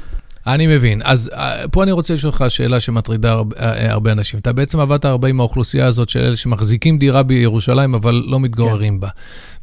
[0.47, 1.01] אני מבין.
[1.05, 1.31] אז
[1.73, 3.57] פה אני רוצה לשאול אותך שאלה שמטרידה הרבה,
[3.93, 4.41] הרבה אנשים.
[4.41, 8.95] אתה בעצם עבדת הרבה עם האוכלוסייה הזאת של אלה שמחזיקים דירה בירושלים, אבל לא מתגוררים
[8.95, 9.01] כן.
[9.01, 9.09] בה.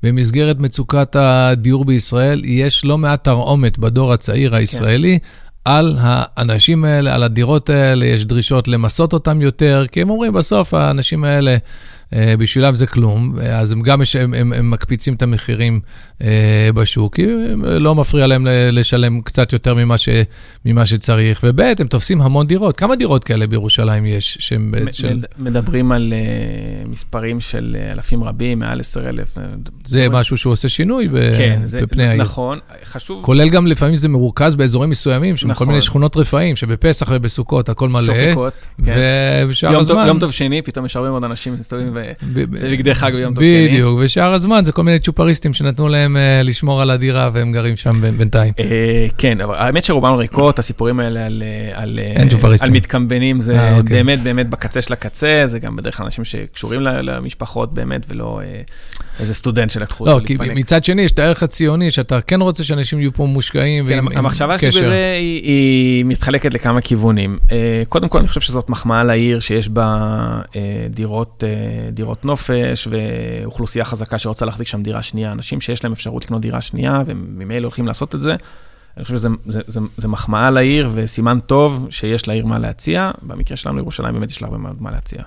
[0.04, 5.20] במסגרת מצוקת הדיור בישראל, יש לא מעט תרעומת בדור הצעיר הישראלי.
[5.20, 5.28] כן.
[5.66, 10.74] על האנשים האלה, על הדירות האלה, יש דרישות למסות אותם יותר, כי הם אומרים, בסוף
[10.74, 11.58] האנשים האלה
[12.14, 15.80] בשבילם זה כלום, אז הם גם הם, הם, הם מקפיצים את המחירים
[16.24, 17.26] אה, בשוק, כי
[17.64, 20.10] לא מפריע להם לשלם קצת יותר ממה, ש,
[20.66, 22.78] ממה שצריך, וב' הם תופסים המון דירות.
[22.78, 24.38] כמה דירות כאלה בירושלים יש?
[24.40, 25.20] שהם מד, של...
[25.40, 29.38] מדברים על uh, מספרים של אלפים רבים, מעל עשר אלף.
[29.86, 30.10] זה.
[30.10, 32.22] משהו שהוא עושה שינוי ב, כן, זה, בפני העיר.
[32.22, 33.24] נכון, חשוב.
[33.24, 35.66] כולל גם לפעמים זה מרוכז באזורים מסוימים, שם נכון.
[35.66, 38.02] כל מיני שכונות רפאים, שבפסח ובסוכות הכל מלא.
[38.02, 38.96] שוקקות, כן.
[39.46, 39.96] ובשאר הזמן...
[39.96, 42.01] טוב, יום טוב שני, פתאום יש הרבה מאוד אנשים מסתובבים
[42.34, 43.68] בבגדי חג ביום טוב שני.
[43.68, 47.76] בדיוק, ושאר הזמן זה כל מיני צ'ופריסטים שנתנו להם אה, לשמור על הדירה והם גרים
[47.76, 48.54] שם בינתיים.
[48.60, 51.26] אה, כן, אבל האמת שרובם ריקות, הסיפורים האלה
[51.74, 53.96] על אה, מתקמבנים, זה אוקיי.
[53.96, 58.42] באמת באמת בקצה של הקצה, זה גם בדרך כלל אנשים שקשורים למשפחות באמת, ולא
[59.22, 60.48] איזה סטודנט שלקחו אותו להתפנק.
[60.48, 63.86] לא, כי מצד שני יש את הערך הציוני, שאתה כן רוצה שאנשים יהיו פה מושקעים
[63.88, 64.20] ועם קשר.
[64.20, 67.38] המחשבה שלי בזה היא מתחלקת לכמה כיוונים.
[67.90, 70.42] קודם כל, אני חושב שזאת מחמאה לעיר שיש בה
[70.90, 71.44] דירות
[71.92, 76.62] דירות נופש ואוכלוסייה חזקה שרוצה להחזיק שם דירה שנייה, אנשים שיש להם אפשרות לקנות דירה
[76.62, 78.36] שנייה וממילא הולכים לעשות את זה.
[78.98, 83.12] אני חושב שזה מחמאה לעיר וסימן טוב שיש לעיר מה להציע.
[83.22, 85.22] במקרה שלנו ירושלים באמת יש לה הרבה מה להציע.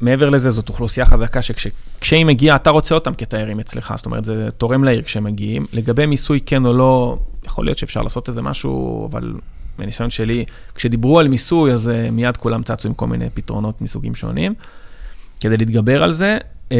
[0.00, 4.48] מעבר לזה, זאת אוכלוסייה חזקה שכשהיא מגיעה, אתה רוצה אותם כתיירים אצלך, זאת אומרת, זה
[4.58, 5.66] תורם לעיר כשהם מגיעים.
[5.72, 9.34] לגבי מיסוי כן או לא, יכול להיות שאפשר לעשות איזה משהו, אבל
[9.78, 14.14] מניסיון שלי, כשדיברו על מיסוי, אז uh, מיד כולם צצו עם כל מיני פתרונות מסוגים
[14.14, 14.54] שונים.
[15.40, 16.72] כדי להתגבר על זה, uh,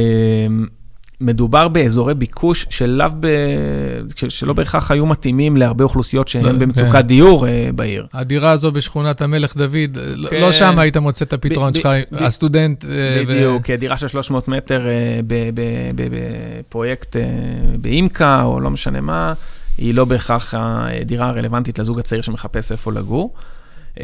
[1.21, 3.27] מדובר באזורי ביקוש שלאו ב...
[4.29, 7.01] שלא בהכרח היו מתאימים להרבה אוכלוסיות שהן לא, במצוקת כן.
[7.01, 8.07] דיור uh, בעיר.
[8.13, 10.41] הדירה הזו בשכונת המלך דוד, לא- כן.
[10.41, 12.85] לא שם היית מוצא את הפתרון שלך, הסטודנט.
[13.29, 13.77] בדיוק, ו...
[13.77, 14.87] דירה של 300 מטר
[15.95, 17.17] בפרויקט
[17.81, 19.33] באימקה, או לא משנה מה.
[19.79, 23.35] היא לא בהכרח הדירה הרלוונטית לזוג הצעיר שמחפש איפה לגור.
[23.95, 24.01] Uh,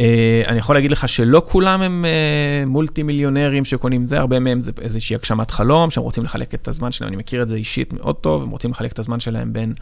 [0.47, 4.61] אני יכול להגיד לך שלא כולם הם uh, מולטי מיליונרים שקונים את זה, הרבה מהם
[4.61, 7.93] זה איזושהי הגשמת חלום, שהם רוצים לחלק את הזמן שלהם, אני מכיר את זה אישית
[7.93, 9.75] מאוד טוב, הם רוצים לחלק את הזמן שלהם בין,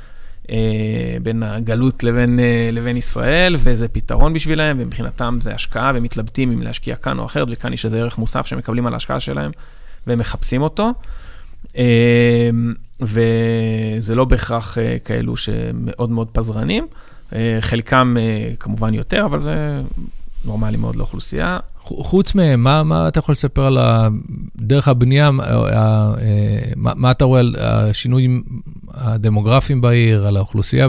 [0.43, 0.49] uh,
[1.23, 6.63] בין הגלות לבין, uh, לבין ישראל, וזה פתרון בשבילם, ומבחינתם זה השקעה, והם מתלבטים אם
[6.63, 9.51] להשקיע כאן או אחרת, וכאן יש איזה ערך מוסף שהם מקבלים על ההשקעה שלהם,
[10.07, 10.91] והם מחפשים אותו.
[11.73, 11.77] Uh,
[13.01, 16.87] וזה לא בהכרח אה, כאלו שמאוד מאוד פזרנים.
[17.33, 19.83] אה, חלקם אה, כמובן יותר, אבל זה
[20.45, 21.59] נורמלי מאוד לאוכלוסייה.
[21.81, 23.79] חוץ מהם, מה, מה אתה יכול לספר על
[24.57, 28.43] דרך הבנייה, מה, מה אתה רואה על השינויים
[28.95, 30.89] הדמוגרפיים בעיר, על האוכלוסייה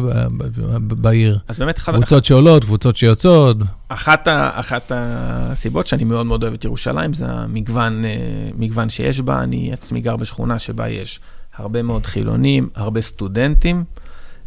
[0.82, 1.40] בעיר?
[1.48, 1.94] אז באמת, אחת...
[1.94, 3.58] קבוצות שעולות, קבוצות שיוצאות.
[3.88, 9.44] אחת, אחת הסיבות שאני מאוד מאוד אוהב את ירושלים, זה המגוון שיש בה.
[9.44, 11.20] אני עצמי גר בשכונה שבה יש
[11.58, 13.84] הרבה מאוד חילונים, הרבה סטודנטים.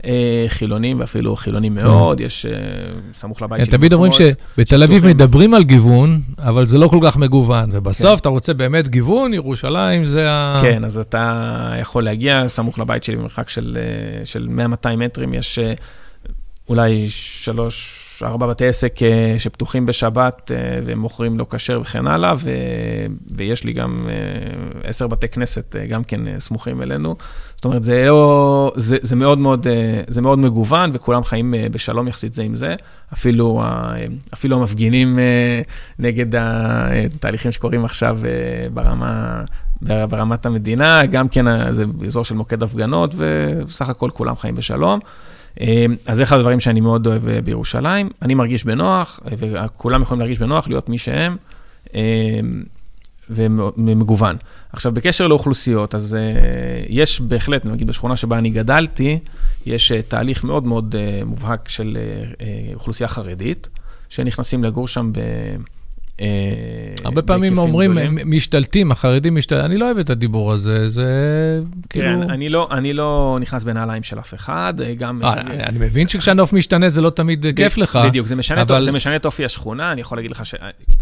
[0.05, 1.85] אה, חילונים, ואפילו חילונים כן.
[1.85, 2.53] מאוד, יש אה,
[3.19, 3.79] סמוך לבית שלי.
[3.79, 8.17] תמיד אומרים שבתל אביב מדברים על גיוון, אבל זה לא כל כך מגוון, ובסוף כן.
[8.17, 10.59] אתה רוצה באמת גיוון, ירושלים זה ה...
[10.63, 13.49] כן, אז אתה יכול להגיע סמוך לבית שלי במרחק
[14.25, 14.49] של
[14.85, 15.73] 100-200 מטרים, יש אה,
[16.69, 18.05] אולי שלוש...
[18.23, 22.51] ארבע בתי עסק אה, שפתוחים בשבת אה, והם מוכרים לא כשר וכן הלאה, ו,
[23.37, 27.17] ויש לי גם אה, עשר בתי כנסת גם כן סמוכים אלינו.
[27.59, 29.67] זאת אומרת, זה, לא, זה, זה, מאוד מאוד,
[30.09, 32.75] זה מאוד מגוון, וכולם חיים בשלום יחסית זה עם זה.
[33.13, 33.63] אפילו,
[34.35, 35.19] אפילו המפגינים
[35.99, 38.19] נגד התהליכים שקורים עכשיו
[38.75, 39.43] ברמה,
[39.83, 45.01] ברמת המדינה, גם כן זה אזור של מוקד הפגנות, ובסך הכל כולם חיים בשלום.
[46.07, 48.11] אז זה אחד הדברים שאני מאוד אוהב אה, בירושלים.
[48.23, 51.37] אני מרגיש בנוח, אה, וכולם יכולים להרגיש בנוח להיות מי שהם,
[53.31, 54.37] ומגוון.
[54.73, 56.21] עכשיו, בקשר לאוכלוסיות, אז אה,
[56.89, 59.19] יש בהחלט, נגיד בשכונה שבה אני גדלתי,
[59.67, 61.99] יש תהליך מאוד מאוד מובהק של
[62.75, 63.69] אוכלוסייה חרדית,
[64.09, 65.19] שנכנסים לגור שם ב...
[66.21, 66.27] אה,
[67.05, 71.05] הרבה פעמים אומרים, הם משתלטים, החרדים משתלטים, אני לא אוהב את הדיבור הזה, זה
[71.91, 72.07] כאילו...
[72.07, 75.23] תראה, אני לא, אני לא נכנס בנעליים של אף אחד, אה, גם...
[75.23, 77.99] 아, אה, אני מבין שכשהנוף משתנה זה לא תמיד כיף לך.
[78.05, 78.85] בדיוק, זה משנה, אבל...
[78.85, 80.55] זה משנה את אופי השכונה, אני יכול להגיד לך ש...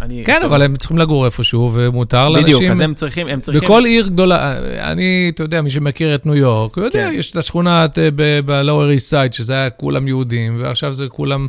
[0.02, 0.22] אני...
[0.26, 2.57] כן, אבל הם צריכים לגור איפשהו, ומותר לאנשים...
[2.57, 3.62] בדיוק, אז הם צריכים, הם צריכים...
[3.62, 4.59] בכל עיר גדולה,
[4.92, 7.18] אני, אתה יודע, מי שמכיר את ניו יורק, הוא יודע, כן.
[7.18, 11.46] יש את השכונה ב-Lower East Side, שזה היה כולם יהודים, ועכשיו זה כולם...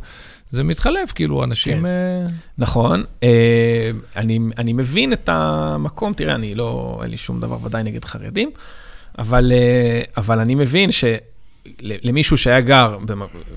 [0.50, 1.82] זה מתחלף, כאילו, אנשים...
[1.82, 1.86] כן.
[1.86, 2.32] Uh...
[2.58, 3.04] נכון.
[3.22, 3.24] Uh,
[4.16, 8.52] אני, אני מבין את המקום, תראה, אני לא, אין לי שום דבר ודאי נגד חרדים,
[9.18, 12.98] אבל, uh, אבל אני מבין שלמישהו שהיה גר,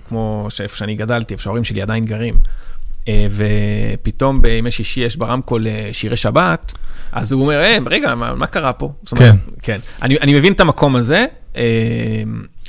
[0.09, 5.66] כמו איפה שאני גדלתי, איפה שההורים שלי עדיין גרים, uh, ופתאום בימי שישי יש ברמקול
[5.92, 6.72] שירי שבת,
[7.12, 8.92] אז הוא אומר, hey, רגע, מה, מה קרה פה?
[9.16, 9.16] כן.
[9.16, 9.79] אומרת, כן.
[10.03, 11.26] אני, אני מבין את המקום הזה.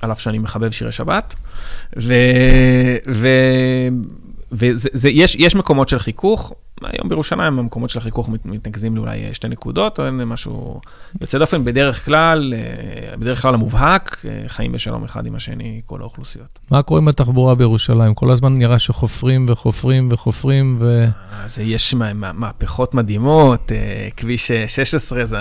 [0.01, 1.35] על אף שאני מחבב שירי שבת.
[1.97, 2.13] ו...
[3.07, 3.27] ו...
[5.01, 6.53] ויש מקומות של חיכוך,
[6.83, 10.81] היום בירושלים המקומות של החיכוך מתנקזים לאולי שתי נקודות, או אין משהו
[11.21, 16.01] יוצא דופן, בדרך כלל, אה, בדרך כלל המובהק, אה, חיים בשלום אחד עם השני, כל
[16.01, 16.59] האוכלוסיות.
[16.71, 18.13] מה קורה עם התחבורה בירושלים?
[18.13, 21.05] כל הזמן נראה שחופרים וחופרים וחופרים ו...
[21.31, 21.93] אז יש
[22.33, 25.37] מהפכות מדהימות, אה, כביש 16 זה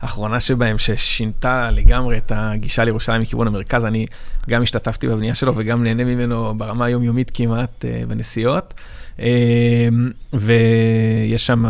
[0.00, 3.84] האחרונה שבהם ששינתה לגמרי את הגישה לירושלים מכיוון המרכז.
[3.84, 4.06] אני
[4.50, 8.74] גם השתתפתי בבנייה שלו וגם נהנה ממנו ברמה היומיומית כמעט בנסיעות.
[9.18, 11.64] אמ, ויש שם,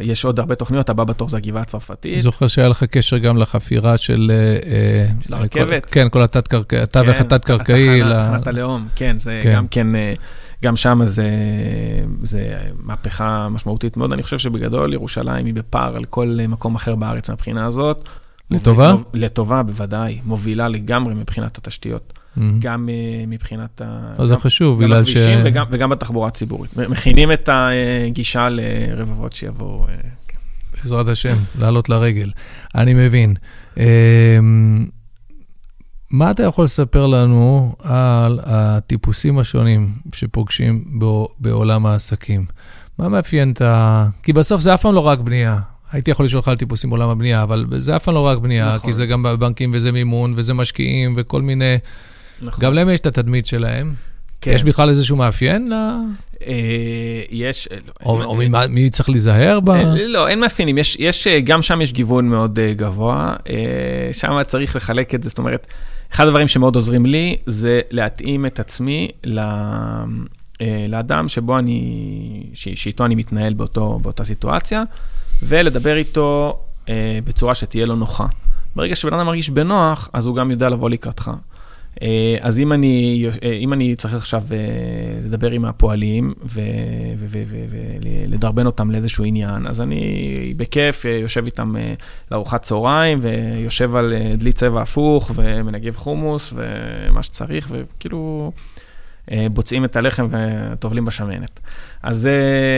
[0.00, 2.22] יש עוד הרבה תוכניות, הבא בתור זה הגבעה הצרפתית.
[2.22, 4.32] זוכר שהיה לך קשר גם לחפירה של...
[4.66, 5.86] אה, של הרכבת.
[5.86, 8.02] כן, כל התת-קרקעי, התווך התת-קרקעי.
[8.02, 9.54] תחנת הלאום, כן, זה כן.
[9.54, 9.94] גם כן...
[9.94, 10.14] אה,
[10.64, 11.28] גם שם זה,
[12.22, 14.12] זה מהפכה משמעותית מאוד.
[14.12, 18.08] אני חושב שבגדול ירושלים היא בפער על כל מקום אחר בארץ מהבחינה הזאת.
[18.50, 18.94] לטובה?
[19.14, 20.20] לטובה, בוודאי.
[20.24, 22.12] מובילה לגמרי מבחינת התשתיות.
[22.36, 22.40] Mm-hmm.
[22.58, 24.14] גם uh, מבחינת ה...
[24.18, 25.16] אז זה חשוב, בגלל ש...
[25.44, 26.76] וגם, בתחבורה הציבורית.
[26.76, 29.86] מכינים את הגישה לרבבות שיבואו.
[29.86, 30.34] Uh,
[30.82, 32.30] בעזרת השם, לעלות לרגל.
[32.74, 33.34] אני מבין.
[33.74, 33.80] Uh,
[36.10, 40.84] מה אתה יכול לספר לנו על הטיפוסים השונים שפוגשים
[41.38, 42.44] בעולם העסקים?
[42.98, 44.06] מה מאפיין את ה...
[44.22, 45.58] כי בסוף זה אף פעם לא רק בנייה.
[45.92, 48.68] הייתי יכול לשאול לך על טיפוסים בעולם הבנייה, אבל זה אף פעם לא רק בנייה,
[48.68, 48.90] נכון.
[48.90, 51.76] כי זה גם בבנקים וזה מימון וזה משקיעים וכל מיני...
[52.42, 52.64] נכון.
[52.64, 53.94] גם להם יש את התדמית שלהם.
[54.40, 54.50] כן.
[54.54, 55.68] יש בכלל איזשהו מאפיין?
[55.68, 55.74] ל...
[56.46, 56.52] אה,
[57.30, 57.68] יש...
[57.72, 59.70] אה, לא, או, אין- או ממה- מי צריך להיזהר ב...
[59.70, 63.36] אה, לא, אין מאפיינים, יש, יש, אה, גם שם יש גיוון מאוד גבוה,
[64.12, 65.66] שם צריך לחלק את זה, זאת אומרת,
[66.12, 69.40] אחד הדברים שמאוד עוזרים לי זה להתאים את עצמי ל,
[70.88, 71.82] לאדם שבו אני,
[72.54, 74.82] ש- שאיתו אני מתנהל באותו, באותה סיטואציה,
[75.42, 76.94] ולדבר איתו אה,
[77.24, 78.26] בצורה שתהיה לו נוחה.
[78.76, 81.30] ברגע שבן אדם מרגיש בנוח, אז הוא גם יודע לבוא לקראתך.
[82.02, 84.56] אה, אז אם אני, אה, אם אני צריך עכשיו אה,
[85.24, 86.32] לדבר עם הפועלים
[87.18, 91.74] ולדרבן אותם לאיזשהו עניין, אז אני בכיף יושב איתם
[92.30, 98.52] לארוחת צהריים, ויושב על דלי צבע הפוך, ומנגב חומוס, ומה שצריך, וכאילו
[99.50, 101.60] בוצעים את הלחם וטובלים בשמנת.
[102.02, 102.28] אז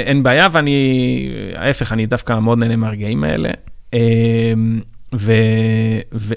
[0.06, 3.50] אין בעיה, ואני, ההפך, אני דווקא מאוד נהנה מהרגעים האלה.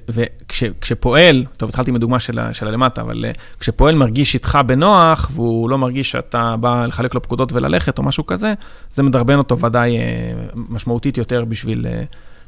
[0.09, 5.69] וכשפועל, טוב, התחלתי מדוגמה של, ה- של הלמטה, אבל אה, כשפועל מרגיש איתך בנוח, והוא
[5.69, 8.53] לא מרגיש שאתה בא לחלק לו פקודות וללכת או משהו כזה,
[8.91, 10.03] זה מדרבן אותו ודאי אה,
[10.55, 12.01] משמעותית יותר בשביל, אה,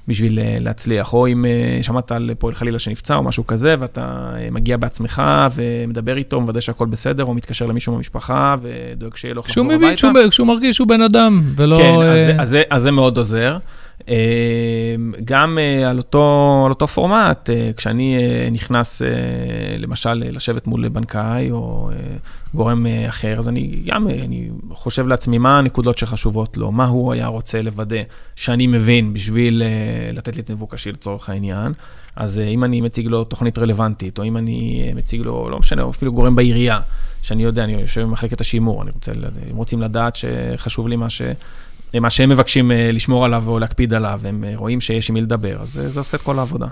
[0.08, 1.14] בשביל להצליח.
[1.14, 1.46] או אם
[1.82, 5.22] שמעת על פועל חלילה שנפצע או משהו כזה, ואתה מגיע בעצמך
[5.56, 9.78] ומדבר איתו, מוודא שהכל בסדר, או מתקשר למישהו מהמשפחה ודואג שיהיה לו איך כשהוא לחזור
[9.78, 9.96] מבין, הביתה.
[10.14, 11.78] כשהוא, כשהוא מרגיש שהוא בן אדם, ולא...
[11.78, 13.58] כן, אז, אז, זה- אז זה מאוד עוזר.
[14.10, 19.02] אה, גם אה, על אותו, על אותו פורמט, אה, כשאני אה, נכנס,
[19.78, 21.90] למשל, לשבת מול בנקאי או
[22.54, 27.28] גורם אחר, אז אני גם, אני חושב לעצמי מה הנקודות שחשובות לו, מה הוא היה
[27.28, 28.02] רוצה לוודא
[28.36, 29.64] שאני מבין בשביל
[30.14, 31.74] לתת לי את מבוקשי לצורך העניין.
[32.16, 36.14] אז אם אני מציג לו תוכנית רלוונטית, או אם אני מציג לו, לא משנה, אפילו
[36.14, 36.80] גורם בעירייה,
[37.22, 39.12] שאני יודע, אני יושב במחלקת השימור, אני רוצה,
[39.50, 41.22] הם רוצים לדעת שחשוב לי מה ש...
[42.00, 45.22] מה שהם מבקשים אה, לשמור עליו או להקפיד עליו, הם אה, רואים שיש עם מי
[45.22, 46.68] לדבר, אז זה, זה עושה את כל העבודה.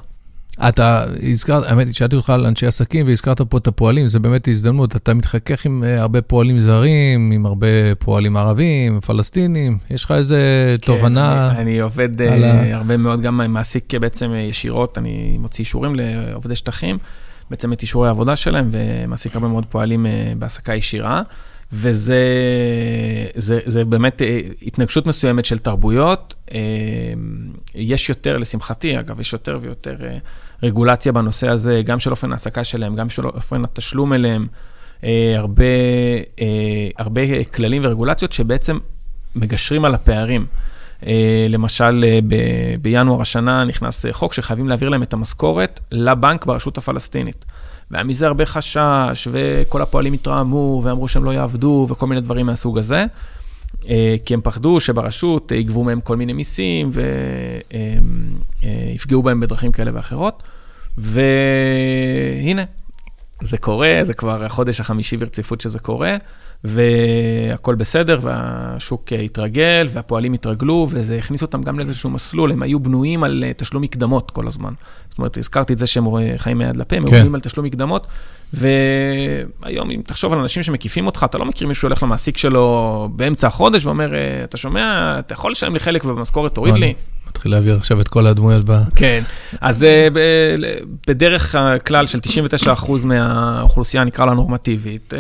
[0.68, 4.48] אתה הזכרת, האמת היא, שאלתי אותך על אנשי עסקים והזכרת פה את הפועלים, זה באמת
[4.48, 4.96] הזדמנות.
[4.96, 7.68] אתה מתחכך עם אה, הרבה פועלים זרים, עם הרבה
[8.00, 10.40] פועלים ערבים, פלסטינים, יש לך איזה
[10.82, 11.50] תובנה?
[11.52, 14.98] כן, אני, אני עובד על אה, ה- הרבה מאוד, גם מעסיק אה, בעצם אה, ישירות,
[14.98, 16.98] אני מוציא אישורים לעובדי שטחים,
[17.50, 21.22] בעצם את אישורי העבודה שלהם, ומעסיק הרבה מאוד פועלים אה, בהעסקה ישירה.
[21.74, 22.24] וזה
[23.36, 26.36] זה, זה באמת אה, התנגשות מסוימת של תרבויות.
[26.54, 26.60] אה,
[27.76, 30.18] יש יותר, לשמחתי, אגב, יש יותר ויותר אה,
[30.64, 34.48] רגולציה בנושא הזה, גם של אופן ההעסקה שלהם, גם של אופן התשלום אליהם,
[35.38, 35.64] הרבה,
[36.98, 38.78] הרבה כללים ורגולציות שבעצם
[39.36, 40.46] מגשרים על הפערים.
[41.50, 47.46] למשל, ב- בינואר השנה נכנס חוק שחייבים להעביר להם את המשכורת לבנק ברשות הפלסטינית.
[47.92, 52.78] והיה מזה הרבה חשש, וכל הפועלים התרעמו, ואמרו שהם לא יעבדו, וכל מיני דברים מהסוג
[52.78, 53.06] הזה.
[53.90, 56.90] אה, כי הם פחדו שברשות אה, יגבו מהם כל מיני מיסים,
[58.64, 60.44] ויפגעו בהם בדרכים כאלה ואחרות.
[60.98, 62.64] והנה,
[63.46, 66.18] זה קורה, זה כבר החודש החמישי ברציפות שזה קורה,
[66.64, 73.24] והכל בסדר, והשוק התרגל, והפועלים התרגלו, וזה הכניס אותם גם לאיזשהו מסלול, הם היו בנויים
[73.24, 74.74] על אה, תשלום מקדמות כל הזמן.
[75.10, 76.06] זאת אומרת, הזכרתי את זה שהם
[76.38, 77.12] חיים מיד לפה, הם כן.
[77.12, 78.08] בנויים על תשלום מקדמות,
[78.54, 83.48] והיום, אם תחשוב על אנשים שמקיפים אותך, אתה לא מכיר מישהו שהולך למעסיק שלו באמצע
[83.48, 86.94] החודש ואומר, אה, אתה שומע, אתה יכול לשלם לי חלק ובמשכורת תוריד לי?
[87.30, 88.82] מתחיל להעביר עכשיו את כל הדמויות ב...
[88.96, 89.24] כן,
[89.62, 90.08] אז אה,
[91.08, 92.20] בדרך הכלל של
[92.76, 95.14] 99% מהאוכלוסייה, נקרא לה נורמטיבית,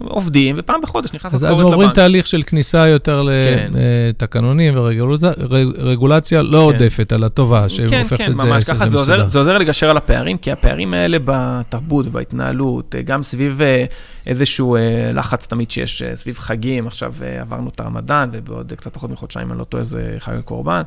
[0.00, 1.94] עובדים, ופעם בחודש נכנס משכורת אז עוברים לבנק.
[1.94, 3.72] תהליך של כניסה יותר כן.
[3.74, 8.96] לתקנונים ורגולציה לא עודפת, אלא טובה, כן, שהופכת כן, את זה ממש עסק ככה, זה
[8.96, 9.28] עוזר.
[9.28, 13.84] זה עוזר לגשר על הפערים, כי הפערים האלה בתרבות ובהתנהלות, אה, גם סביב אה,
[14.26, 18.94] איזשהו אה, לחץ תמיד שיש אה, סביב חגים, עכשיו אה, עברנו את הרמדאן, ובעוד קצת
[18.94, 20.82] פחות מחודשיים, אני לא טועה, זה חג הקורבן,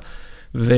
[0.55, 0.73] ו...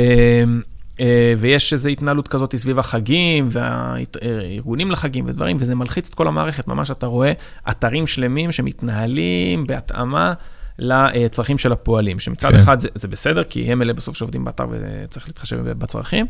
[1.00, 6.68] אה, ויש איזו התנהלות כזאת סביב החגים, והארגונים לחגים ודברים, וזה מלחיץ את כל המערכת,
[6.68, 7.32] ממש אתה רואה
[7.70, 10.34] אתרים שלמים שמתנהלים בהתאמה
[10.80, 12.56] לצרכים של הפועלים, שמצד כן.
[12.56, 16.26] אחד זה, זה בסדר, כי הם אלה בסוף שעובדים באתר וצריך להתחשב בצרכים.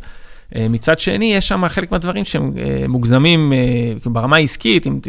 [0.54, 3.52] אה, מצד שני, יש שם חלק מהדברים שהם אה, מוגזמים
[4.00, 5.00] כאילו ברמה העסקית, אם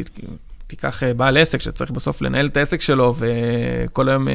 [0.68, 4.28] תיקח בעל עסק שצריך בסוף לנהל את העסק שלו, וכל היום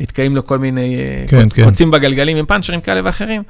[0.00, 0.96] נתקעים לו כל מיני
[1.28, 1.64] כן, קוצ, כן.
[1.64, 3.42] קוצים בגלגלים עם פאנצ'רים כאלה ואחרים.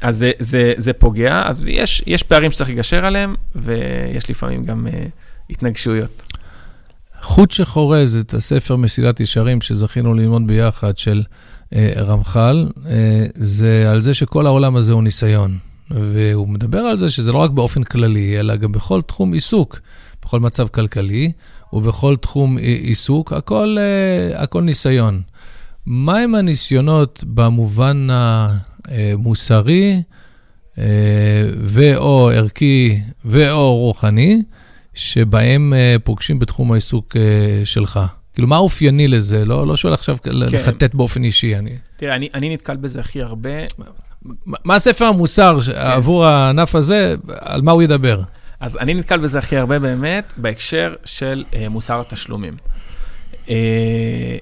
[0.00, 4.86] אז זה, זה, זה פוגע, אז יש, יש פערים שצריך לגשר עליהם, ויש לפעמים גם
[4.86, 5.04] אה,
[5.50, 6.22] התנגשויות.
[7.22, 11.22] חוט שחורז את הספר מסילת ישרים שזכינו ללמוד ביחד של
[11.74, 15.58] אה, רמח"ל, אה, זה על זה שכל העולם הזה הוא ניסיון.
[15.90, 19.78] והוא מדבר על זה שזה לא רק באופן כללי, אלא גם בכל תחום עיסוק,
[20.22, 21.32] בכל מצב כלכלי
[21.72, 25.22] ובכל תחום עי- עיסוק, הכל, אה, הכל ניסיון.
[25.86, 28.56] מהם הניסיונות במובן ה-
[29.18, 30.02] מוסרי,
[31.62, 34.42] ואו ערכי, ואו רוחני,
[34.94, 35.72] שבהם
[36.04, 37.16] פוגשים בתחום העיסוק
[37.64, 38.00] שלך.
[38.38, 39.44] כאילו, מה אופייני לזה?
[39.44, 40.30] לא, לא שואל עכשיו כן.
[40.32, 41.56] לחטט באופן אישי.
[41.56, 41.70] אני...
[41.96, 43.50] תראה, אני, אני נתקל בזה הכי הרבה.
[44.46, 45.72] מה ספר המוסר כן.
[45.76, 48.22] עבור הענף הזה, על מה הוא ידבר?
[48.60, 52.56] אז אני נתקל בזה הכי הרבה באמת בהקשר של אה, מוסר התשלומים.
[53.48, 54.36] אה,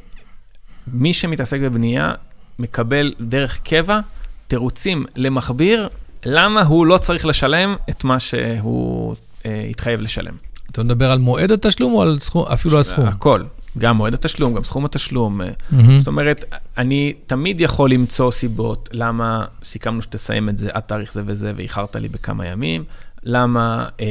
[0.93, 2.13] מי שמתעסק בבנייה
[2.59, 4.01] מקבל דרך קבע
[4.49, 5.89] תירוצים למכביר,
[6.25, 9.15] למה הוא לא צריך לשלם את מה שהוא
[9.47, 10.35] אה, התחייב לשלם.
[10.71, 13.05] אתה מדבר על מועד התשלום או על סכום, אפילו על סכום?
[13.05, 13.43] הכל.
[13.79, 15.41] גם מועד התשלום, גם סכום התשלום.
[15.41, 15.75] Mm-hmm.
[15.99, 16.45] זאת אומרת,
[16.79, 21.97] אני תמיד יכול למצוא סיבות למה סיכמנו שתסיים את זה עד תאריך זה וזה ואיחרת
[21.97, 22.85] לי בכמה ימים,
[23.27, 24.07] למה אה,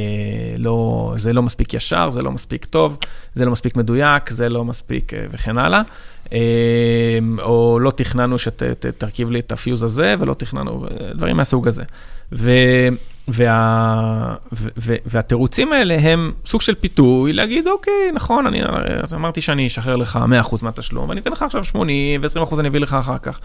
[0.58, 2.98] לא, זה לא מספיק ישר, זה לא מספיק טוב,
[3.34, 5.82] זה לא מספיק מדויק, זה לא מספיק אה, וכן הלאה.
[6.32, 6.38] אה,
[7.42, 11.82] או לא תכננו שתרכיב לי את הפיוז הזה, ולא תכננו, דברים מהסוג הזה.
[12.32, 12.50] ו...
[13.28, 18.60] וה, ו, ו, והתירוצים האלה הם סוג של פיתוי להגיד, אוקיי, נכון, אני
[19.14, 20.18] אמרתי שאני אשחרר לך
[20.50, 23.40] 100% מהתשלום, ואני אתן לך עכשיו 80 ו-20% אני אביא לך אחר כך.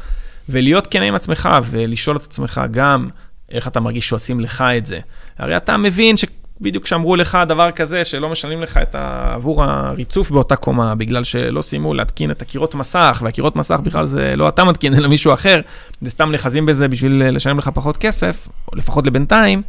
[0.50, 3.10] ולהיות כן עם עצמך ולשאול את עצמך גם
[3.52, 5.00] איך אתה מרגיש שעושים לך את זה.
[5.38, 9.32] הרי אתה מבין שבדיוק כשאמרו לך דבר כזה, שלא משלמים לך את ה...
[9.34, 14.34] עבור הריצוף באותה קומה, בגלל שלא סיימו להתקין את הקירות מסך, והקירות מסך בכלל זה
[14.36, 15.62] לא אתה מתקין, אלא מישהו אחר,
[16.02, 19.62] זה סתם נחזים בזה בשביל לשלם לך פחות כסף, או לפחות לבינתיים.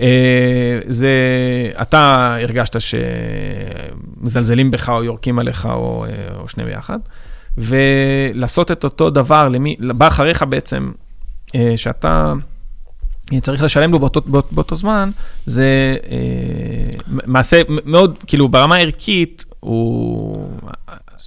[0.00, 1.10] אה, זה,
[1.82, 2.76] אתה הרגשת
[4.20, 6.10] שמזלזלים בך או יורקים עליך או, אה,
[6.40, 6.98] או שני ביחד,
[7.58, 10.92] ולעשות את אותו דבר למי, בא אחריך בעצם,
[11.54, 12.32] אה, שאתה
[13.42, 15.10] צריך לשלם לו באותו, באותו, באותו זמן,
[15.46, 15.96] זה
[17.06, 20.48] מעשה מאוד, כאילו ברמה הערכית, הוא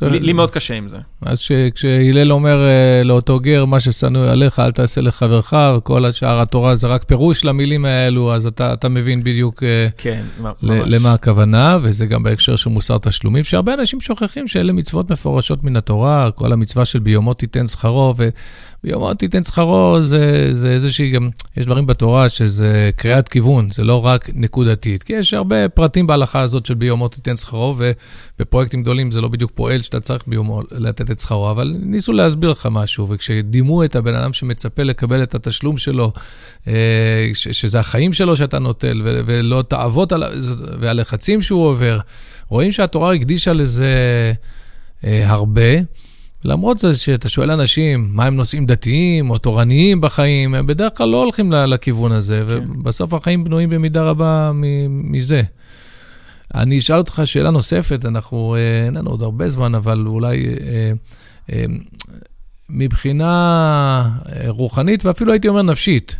[0.01, 0.97] לי, לי מאוד קשה עם זה.
[1.21, 1.45] אז
[1.75, 2.67] כשהלל אומר
[3.01, 7.45] uh, לאותו גר, מה ששנוא עליך, אל תעשה לחברך, וכל השאר התורה זה רק פירוש
[7.45, 9.65] למילים האלו, אז אתה, אתה מבין בדיוק uh,
[9.97, 10.21] כן,
[10.61, 15.63] ל- למה הכוונה, וזה גם בהקשר של מוסר תשלומים, שהרבה אנשים שוכחים שאלה מצוות מפורשות
[15.63, 18.13] מן התורה, כל המצווה של ביומו תיתן שכרו,
[18.84, 24.05] ביומו תיתן שכרו, זה, זה איזושהי גם, יש דברים בתורה שזה קריאת כיוון, זה לא
[24.05, 25.03] רק נקודתית.
[25.03, 29.51] כי יש הרבה פרטים בהלכה הזאת של ביומו תיתן שכרו, ובפרויקטים גדולים זה לא בדיוק
[29.55, 34.15] פועל שאתה צריך ביומו לתת את שכרו, אבל ניסו להסביר לך משהו, וכשדימו את הבן
[34.15, 36.11] אדם שמצפה לקבל את התשלום שלו,
[36.67, 36.73] אה,
[37.34, 40.13] שזה החיים שלו שאתה נוטל, ולא תאוות
[40.79, 41.99] והלחצים שהוא עובר,
[42.47, 43.93] רואים שהתורה הקדישה לזה
[45.03, 45.71] אה, הרבה.
[46.45, 51.09] למרות זה שאתה שואל אנשים מה הם נושאים דתיים או תורניים בחיים, הם בדרך כלל
[51.09, 52.71] לא הולכים לכיוון הזה, כן.
[52.71, 54.51] ובסוף החיים בנויים במידה רבה
[54.89, 55.41] מזה.
[56.55, 60.91] אני אשאל אותך שאלה נוספת, אנחנו, אה, אין לנו עוד הרבה זמן, אבל אולי אה,
[61.51, 61.65] אה,
[62.69, 64.09] מבחינה
[64.47, 66.15] רוחנית, ואפילו הייתי אומר נפשית,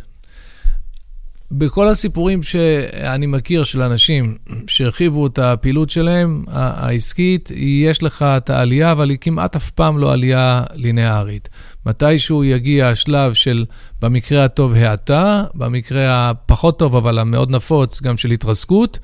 [1.54, 4.36] בכל הסיפורים שאני מכיר של אנשים
[4.66, 10.12] שהרחיבו את הפעילות שלהם, העסקית, יש לך את העלייה, אבל היא כמעט אף פעם לא
[10.12, 11.48] עלייה לינארית.
[11.86, 13.64] מתישהו יגיע השלב של,
[14.02, 18.98] במקרה הטוב, האטה, במקרה הפחות טוב, אבל המאוד נפוץ, גם של התרסקות,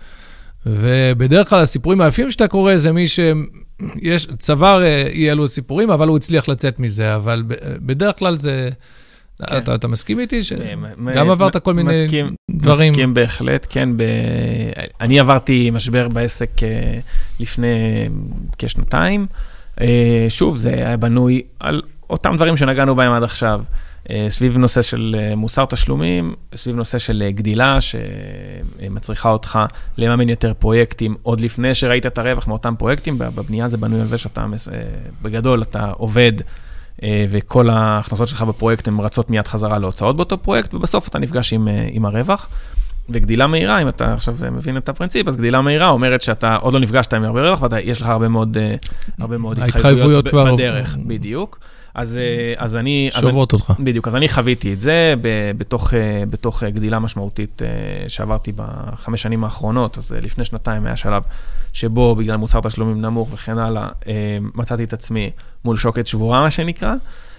[0.66, 4.82] ובדרך כלל הסיפורים היפים שאתה קורא זה מי שיש, צבר
[5.12, 7.42] אי אלו סיפורים, אבל הוא הצליח לצאת מזה, אבל
[7.86, 8.70] בדרך כלל זה...
[9.47, 9.57] כן.
[9.57, 12.93] אתה, אתה מסכים איתי שגם עברת כל מיני מסכים, דברים?
[12.93, 13.97] מסכים בהחלט, כן.
[13.97, 14.03] ב...
[15.01, 16.99] אני עברתי משבר בעסק אה,
[17.41, 18.09] לפני
[18.59, 19.26] כשנתיים.
[19.80, 23.62] אה, שוב, זה היה בנוי על אותם דברים שנגענו בהם עד עכשיו.
[24.11, 29.59] אה, סביב נושא של מוסר תשלומים, סביב נושא של גדילה שמצריכה אותך
[29.99, 33.18] לממן יותר פרויקטים עוד לפני שראית את הרווח מאותם פרויקטים.
[33.18, 34.47] בבנייה זה בנוי על זה שאתה,
[35.22, 36.32] בגדול, אתה עובד
[37.30, 41.68] וכל ההכנסות שלך בפרויקט הן רצות מיד חזרה להוצאות באותו פרויקט, ובסוף אתה נפגש עם,
[41.68, 42.49] אה, עם הרווח.
[43.11, 46.80] וגדילה מהירה, אם אתה עכשיו מבין את הפרינציפ, אז גדילה מהירה אומרת שאתה עוד לא
[46.80, 48.74] נפגשת עם הרבה רווח, ויש לך הרבה מאוד, אה,
[49.18, 51.59] הרבה מאוד התחייבויות בדרך, בדיוק.
[52.01, 52.18] אז,
[52.57, 53.11] אז אני...
[53.20, 53.72] שוברות אותך.
[53.80, 55.14] בדיוק, אז אני חוויתי את זה
[55.59, 55.94] בתוך,
[56.30, 57.62] בתוך גדילה משמעותית
[58.09, 61.22] שעברתי בחמש שנים האחרונות, אז לפני שנתיים היה שלב
[61.72, 65.30] שבו בגלל מוסר תשלומים נמוך וכן הלאה, אה, מצאתי את עצמי
[65.64, 66.94] מול שוקת שבורה, מה שנקרא,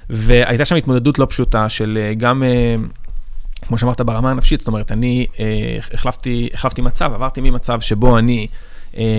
[0.10, 2.44] והייתה שם התמודדות לא פשוטה של אה, גם...
[2.44, 2.76] אה,
[3.68, 5.26] כמו שאמרת, ברמה הנפשית, זאת אומרת, אני
[5.94, 8.48] החלפתי, החלפתי מצב, עברתי ממצב שבו אני,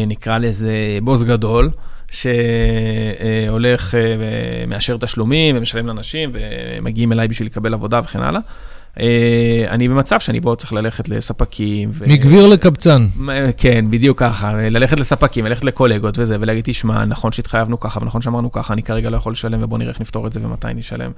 [0.07, 1.71] נקרא לזה בוס גדול,
[2.11, 8.41] שהולך ומאשר תשלומים ומשלם לאנשים ומגיעים אליי בשביל לקבל עבודה וכן הלאה,
[9.01, 11.91] אה, אני במצב שאני בו צריך ללכת לספקים.
[11.93, 12.05] ו...
[12.09, 13.07] מגביר לקבצן.
[13.57, 18.53] כן, בדיוק ככה, ללכת לספקים, ללכת לקולגות וזה, ולהגיד, תשמע, נכון שהתחייבנו ככה, ונכון שאמרנו
[18.53, 21.11] ככה, אני כרגע לא יכול לשלם, ובוא נראה איך נפתור את זה ומתי נשלם.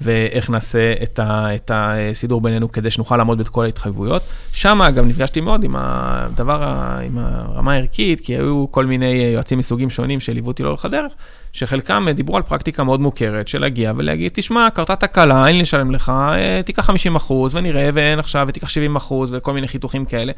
[0.00, 4.22] ואיך נעשה את, ה, את הסידור בינינו כדי שנוכל לעמוד בכל ההתחייבויות.
[4.52, 6.62] שם, אגב, נפגשתי מאוד עם הדבר,
[7.04, 11.12] עם הרמה הערכית, כי היו כל מיני יועצים מסוגים שונים שליוו אותי לאורך הדרך,
[11.52, 15.90] שחלקם דיברו על פרקטיקה מאוד מוכרת של להגיע ולהגיד, תשמע, קרתה תקלה, אין לי לשלם
[15.90, 20.32] לך, אה, תיקח 50 אחוז ונראה, ואין עכשיו, ותיקח 70 אחוז, וכל מיני חיתוכים כאלה.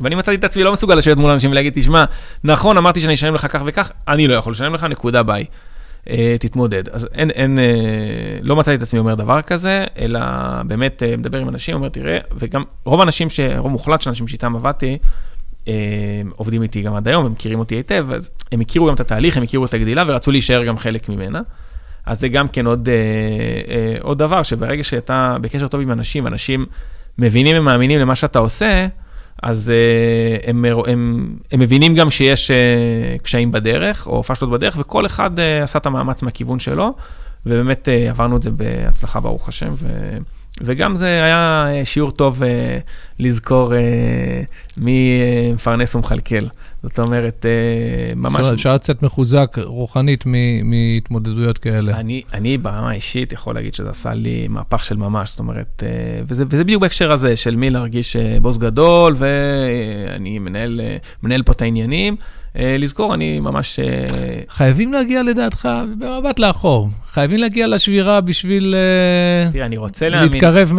[0.00, 2.04] ואני מצאתי את עצמי לא מסוגל לשבת מול אנשים ולהגיד, תשמע,
[2.44, 5.44] נכון, אמרתי שאני אשלם לך כך וכך, אני לא יכול לשלם לך, נקודה ביי.
[6.10, 6.88] אה, תתמודד.
[6.88, 7.64] אז אין, אין, אה,
[8.42, 10.20] לא מצאתי את עצמי אומר דבר כזה, אלא
[10.66, 13.28] באמת מדבר עם אנשים, אומר, תראה, וגם רוב האנשים,
[13.58, 14.98] רוב מוחלט של אנשים שאיתם עבדתי,
[16.36, 19.36] עובדים איתי גם עד היום, הם מכירים אותי היטב, אז הם הכירו גם את התהליך,
[19.36, 21.40] הם הכירו את הגדילה ורצו להישאר גם חלק ממנה.
[22.06, 22.94] אז זה גם כן עוד, אה,
[23.74, 26.66] אה, עוד דבר, שברגע שאתה בקשר טוב עם אנשים, אנשים
[27.18, 28.86] מבינים ומאמינים למה שאתה עושה,
[29.44, 32.56] אז אה, הם, הם, הם מבינים גם שיש אה,
[33.22, 36.94] קשיים בדרך, או פשלות בדרך, וכל אחד אה, עשה את המאמץ מהכיוון שלו,
[37.46, 39.72] ובאמת אה, עברנו את זה בהצלחה, ברוך השם.
[39.74, 39.86] ו...
[40.60, 42.46] וגם זה היה אה, שיעור טוב uh,
[43.18, 43.76] לזכור uh,
[44.76, 46.46] מי uh, מפרנס ומכלכל.
[46.84, 48.46] זאת אומרת, uh, ממש...
[48.46, 50.24] אפשר לצאת מחוזק רוחנית
[50.64, 51.96] מהתמודדויות כאלה.
[51.96, 56.24] אני, אני ברמה האישית יכול להגיד שזה עשה לי מהפך של ממש, זאת אומרת, uh,
[56.28, 60.80] וזה, וזה בדיוק בהקשר הזה, של מי להרגיש uh, בוס גדול, ואני מנהל,
[61.22, 62.16] מנהל פה את העניינים.
[62.58, 63.78] אה, לזכור, אני ממש...
[63.80, 64.04] אה,
[64.48, 65.68] חייבים להגיע לדעתך
[65.98, 66.88] במבט לאחור.
[67.14, 70.32] חייבים להגיע לשבירה בשביל אה, תראה, אני רוצה להאמין...
[70.32, 70.72] להתקרב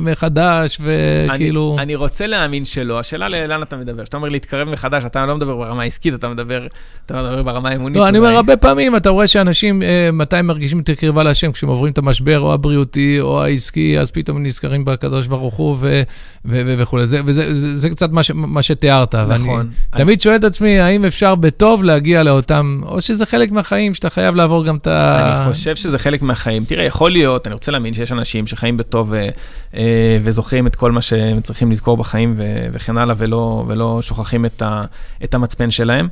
[0.00, 1.74] מחדש, וכאילו...
[1.74, 2.98] אני, אני רוצה להאמין שלא.
[2.98, 4.02] השאלה לאן אתה מדבר.
[4.02, 6.66] כשאתה אומר להתקרב מחדש, אתה לא מדבר ברמה העסקית, אתה מדבר,
[7.06, 7.96] אתה מדבר ברמה האמונית.
[7.96, 11.68] לא, אני אומר, הרבה פעמים אתה רואה שאנשים, מתי הם מרגישים יותר קרבה להשם, כשהם
[11.68, 15.76] עוברים את המשבר, או הבריאותי, או העסקי, אז פתאום נזכרים בקדוש ברוך הוא
[16.44, 17.04] וכולי.
[17.24, 19.14] וזה קצת מה שתיארת.
[19.14, 19.70] נכון.
[19.90, 24.34] תמיד שואל את עצמי, האם אפשר בטוב להגיע לאותם, או שזה חלק מהחיים, שאתה חייב
[24.34, 25.42] לעבור גם את ה...
[25.46, 26.64] אני חושב שזה חלק מהחיים.
[26.64, 29.28] תראה, יכול להיות, אני רוצה להאמין שיש אנשים שחיים בטוב ו,
[29.76, 32.34] אה, וזוכרים את כל מה שהם צריכים לזכור בחיים
[32.72, 34.84] וכן הלאה, ולא, ולא שוכחים את, ה,
[35.24, 36.08] את המצפן שלהם.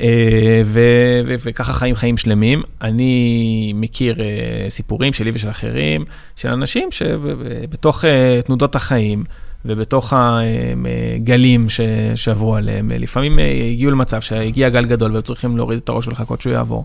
[0.00, 0.80] אה, ו,
[1.26, 2.62] ו, וככה חיים חיים שלמים.
[2.82, 6.04] אני מכיר אה, סיפורים שלי ושל אחרים,
[6.36, 8.04] של אנשים שבתוך
[8.44, 9.24] תנודות החיים,
[9.64, 11.66] ובתוך הגלים
[12.14, 13.38] שעברו עליהם, לפעמים
[13.72, 16.84] הגיעו למצב שהגיע גל גדול והם צריכים להוריד את הראש ולחכות שהוא יעבור.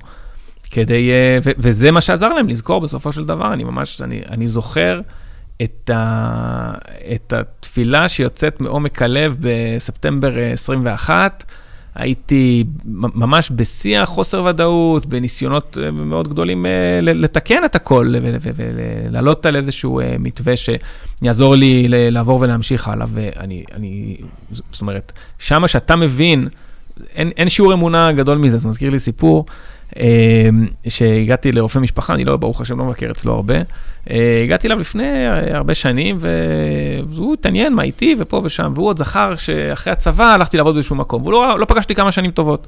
[0.76, 1.09] כדי,
[1.43, 5.01] ו, וזה מה שעזר להם לזכור בסופו של דבר, אני ממש, אני, אני זוכר
[5.63, 6.73] את, ה,
[7.15, 11.43] את התפילה שיוצאת מעומק הלב בספטמבר 21,
[11.95, 16.71] הייתי ממש בשיא החוסר ודאות, בניסיונות אה, מאוד גדולים אה,
[17.01, 18.13] לתקן את הכל
[18.55, 23.07] ולעלות על איזשהו אה, מתווה שיעזור לי לעבור ולהמשיך הלאה.
[23.13, 24.17] ואני, אני,
[24.51, 26.47] זאת אומרת, שמה שאתה מבין,
[27.15, 29.45] אין, אין שיעור אמונה גדול מזה, זה מזכיר לי סיפור.
[29.99, 33.55] אמ, שהגעתי לרופא משפחה, אני לא, ברוך השם, לא מבקר אצלו הרבה.
[34.09, 36.17] אה, הגעתי אליו לפני הרבה שנים,
[37.09, 41.21] והוא התעניין מה איתי ופה ושם, והוא עוד זכר שאחרי הצבא הלכתי לעבוד באיזשהו מקום,
[41.21, 42.67] והוא לא, לא פגשתי כמה שנים טובות.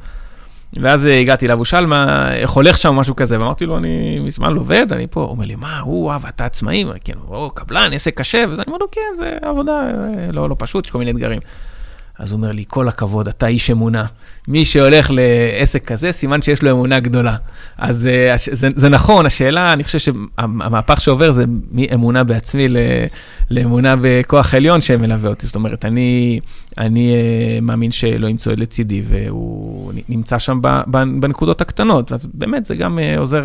[0.73, 4.53] ואז הגעתי אליו, הוא שאל מה, איך הולך שם, משהו כזה, ואמרתי לו, אני מזמן
[4.53, 7.93] לא עובד, אני פה, הוא אומר לי, מה, הוא, אה, ואתה עצמאי, כן, הוא קבלן,
[7.93, 10.97] עסק קשה, וזה, אני אומר לו, כן, זה עבודה אה, לא, לא פשוט, יש כל
[10.97, 11.39] מיני אתגרים.
[12.19, 14.05] אז הוא אומר לי, כל הכבוד, אתה איש אמונה.
[14.47, 17.35] מי שהולך לעסק כזה, סימן שיש לו אמונה גדולה.
[17.77, 22.67] אז אה, זה, זה נכון, השאלה, אני חושב שהמהפך שעובר זה מאמונה בעצמי
[23.51, 25.45] לאמונה בכוח עליון שמלווה אותי.
[25.45, 26.39] זאת אומרת, אני,
[26.77, 30.59] אני אה, מאמין שאלוהים צועד לצידי, והוא נמצא שם
[31.19, 32.11] בנקודות הקטנות.
[32.11, 33.43] אז באמת, זה גם אה, עוזר,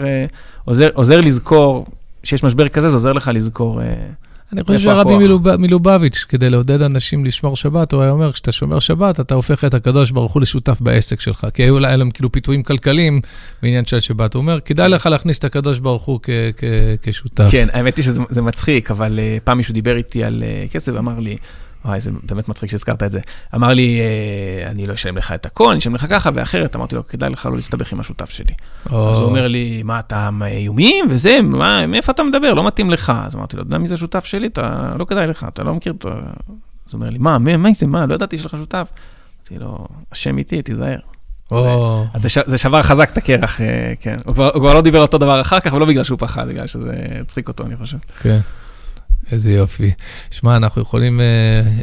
[0.64, 1.86] עוזר, עוזר לזכור,
[2.24, 3.80] שיש משבר כזה, זה עוזר לך לזכור.
[4.53, 5.14] אני חושב שרבי
[5.59, 9.74] מלובביץ', כדי לעודד אנשים לשמור שבת, הוא היה אומר, כשאתה שומר שבת, אתה הופך את
[9.74, 11.46] הקדוש ברוך הוא לשותף בעסק שלך.
[11.55, 13.20] כי היו להם כאילו פיתויים כלכליים
[13.62, 14.34] בעניין של שבת.
[14.34, 16.20] הוא אומר, כדאי לך להכניס את הקדוש ברוך הוא
[17.03, 17.48] כשותף.
[17.50, 21.18] כן, האמת היא שזה מצחיק, אבל אה, פעם מישהו דיבר איתי על אה, כסף ואמר
[21.18, 21.36] לי,
[21.84, 23.20] וואי, זה באמת מצחיק שהזכרת את זה.
[23.54, 26.76] אמר לי, אה, אני לא אשלם לך את הכל, אני אשלם לך ככה ואחרת.
[26.76, 28.54] אמרתי לו, כדאי לך לא להסתבך עם השותף שלי.
[28.84, 32.54] אז הוא אומר לי, מה, אתה איומים וזה, מה, מאיפה אתה מדבר?
[32.54, 33.12] לא מתאים לך.
[33.26, 34.46] אז אמרתי לו, אתה יודע מי זה שותף שלי?
[34.46, 36.08] אתה, לא כדאי לך, אתה לא מכיר אותו.
[36.08, 36.14] אז
[36.92, 38.88] הוא אומר לי, מה, מה זה, מה, לא ידעתי שיש לך שותף.
[39.40, 40.98] אמרתי לו, השם איתי, תיזהר.
[42.14, 44.16] אז זה שבר חזק את הקרח, אה, כן.
[44.24, 47.48] הוא כבר לא דיבר אותו דבר אחר כך, ולא בגלל שהוא פחד, בגלל שזה הצחיק
[47.48, 47.96] אותו, אני חושב.
[48.22, 48.40] כן.
[49.30, 49.90] איזה יופי.
[50.30, 51.24] שמע, אנחנו יכולים אה,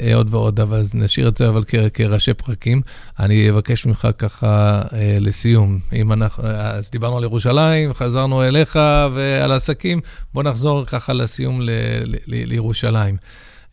[0.03, 2.81] אה, עוד ועוד, אבל נשאיר את זה אבל כ- כראשי פרקים.
[3.19, 8.79] אני אבקש ממך ככה אה, לסיום, אם אנחנו, אה, אז דיברנו על ירושלים, חזרנו אליך
[9.13, 10.01] ועל עסקים,
[10.33, 11.69] בוא נחזור ככה לסיום ל-
[12.05, 13.17] ל- ל- לירושלים.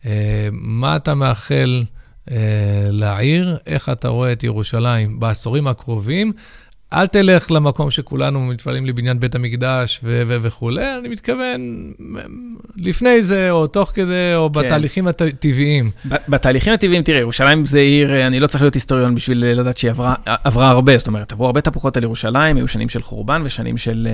[0.05, 1.83] אה, מה אתה מאחל
[2.31, 2.35] אה,
[2.91, 3.57] לעיר?
[3.67, 6.31] איך אתה רואה את ירושלים בעשורים הקרובים?
[6.93, 11.91] אל תלך למקום שכולנו מתפללים לבניין בית המקדש ו- ו- וכולי, אני מתכוון,
[12.77, 14.59] לפני זה, או תוך כדי, או כן.
[14.59, 15.91] בתהליכים הטבעיים.
[16.29, 20.15] בתהליכים הטבעיים, תראה, ירושלים זה עיר, אני לא צריך להיות היסטוריון בשביל לדעת שהיא עברה,
[20.25, 24.07] עברה הרבה, זאת אומרת, עברו הרבה תפוחות על ירושלים, היו שנים של חורבן ושנים של,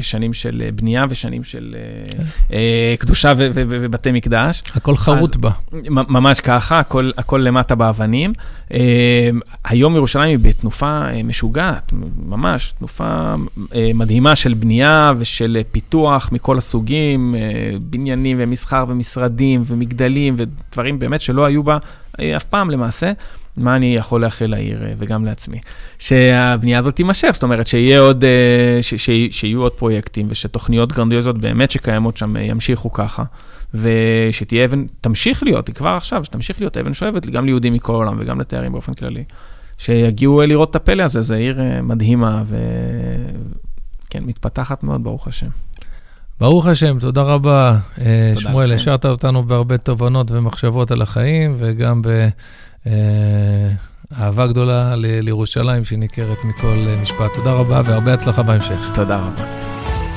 [0.00, 1.76] שנים של בנייה ושנים של
[2.10, 2.22] כן.
[2.52, 4.62] אה, קדושה ו- ו- ובתי מקדש.
[4.74, 5.50] הכל חרוט בה.
[5.88, 8.32] ממש ככה, הכל, הכל למטה באבנים.
[8.72, 9.30] אה,
[9.64, 11.92] היום ירושלים היא בתנופה אה, משוגעת.
[12.26, 13.34] ממש תנופה
[13.74, 21.20] אה, מדהימה של בנייה ושל פיתוח מכל הסוגים, אה, בניינים ומסחר ומשרדים ומגדלים ודברים באמת
[21.20, 21.78] שלא היו בה
[22.20, 23.12] אה, אף פעם למעשה.
[23.56, 25.58] מה אני יכול לאחל לעיר וגם לעצמי?
[25.98, 28.24] שהבנייה הזאת תימשך, זאת אומרת שיהיה עוד,
[28.82, 33.22] ש, ש, שיהיו עוד פרויקטים ושתוכניות גרנדיוזיות באמת שקיימות שם ימשיכו ככה.
[33.74, 38.16] ושתהיה אבן, תמשיך להיות, היא כבר עכשיו, שתמשיך להיות אבן שואבת גם ליהודים מכל העולם
[38.20, 39.24] וגם לתיירים באופן כללי.
[39.78, 42.42] שיגיעו לראות את הפלא הזה, זו עיר אה, מדהימה
[44.06, 45.48] וכן, מתפתחת מאוד, ברוך השם.
[46.40, 47.78] ברוך השם, תודה רבה.
[48.00, 52.02] אה, תודה שמואל, השארת אותנו בהרבה תובנות ומחשבות על החיים, וגם
[54.10, 57.34] באהבה גדולה לירושלים שניכרת מכל משפט.
[57.34, 58.90] תודה רבה והרבה הצלחה בהמשך.
[58.94, 59.81] תודה רבה.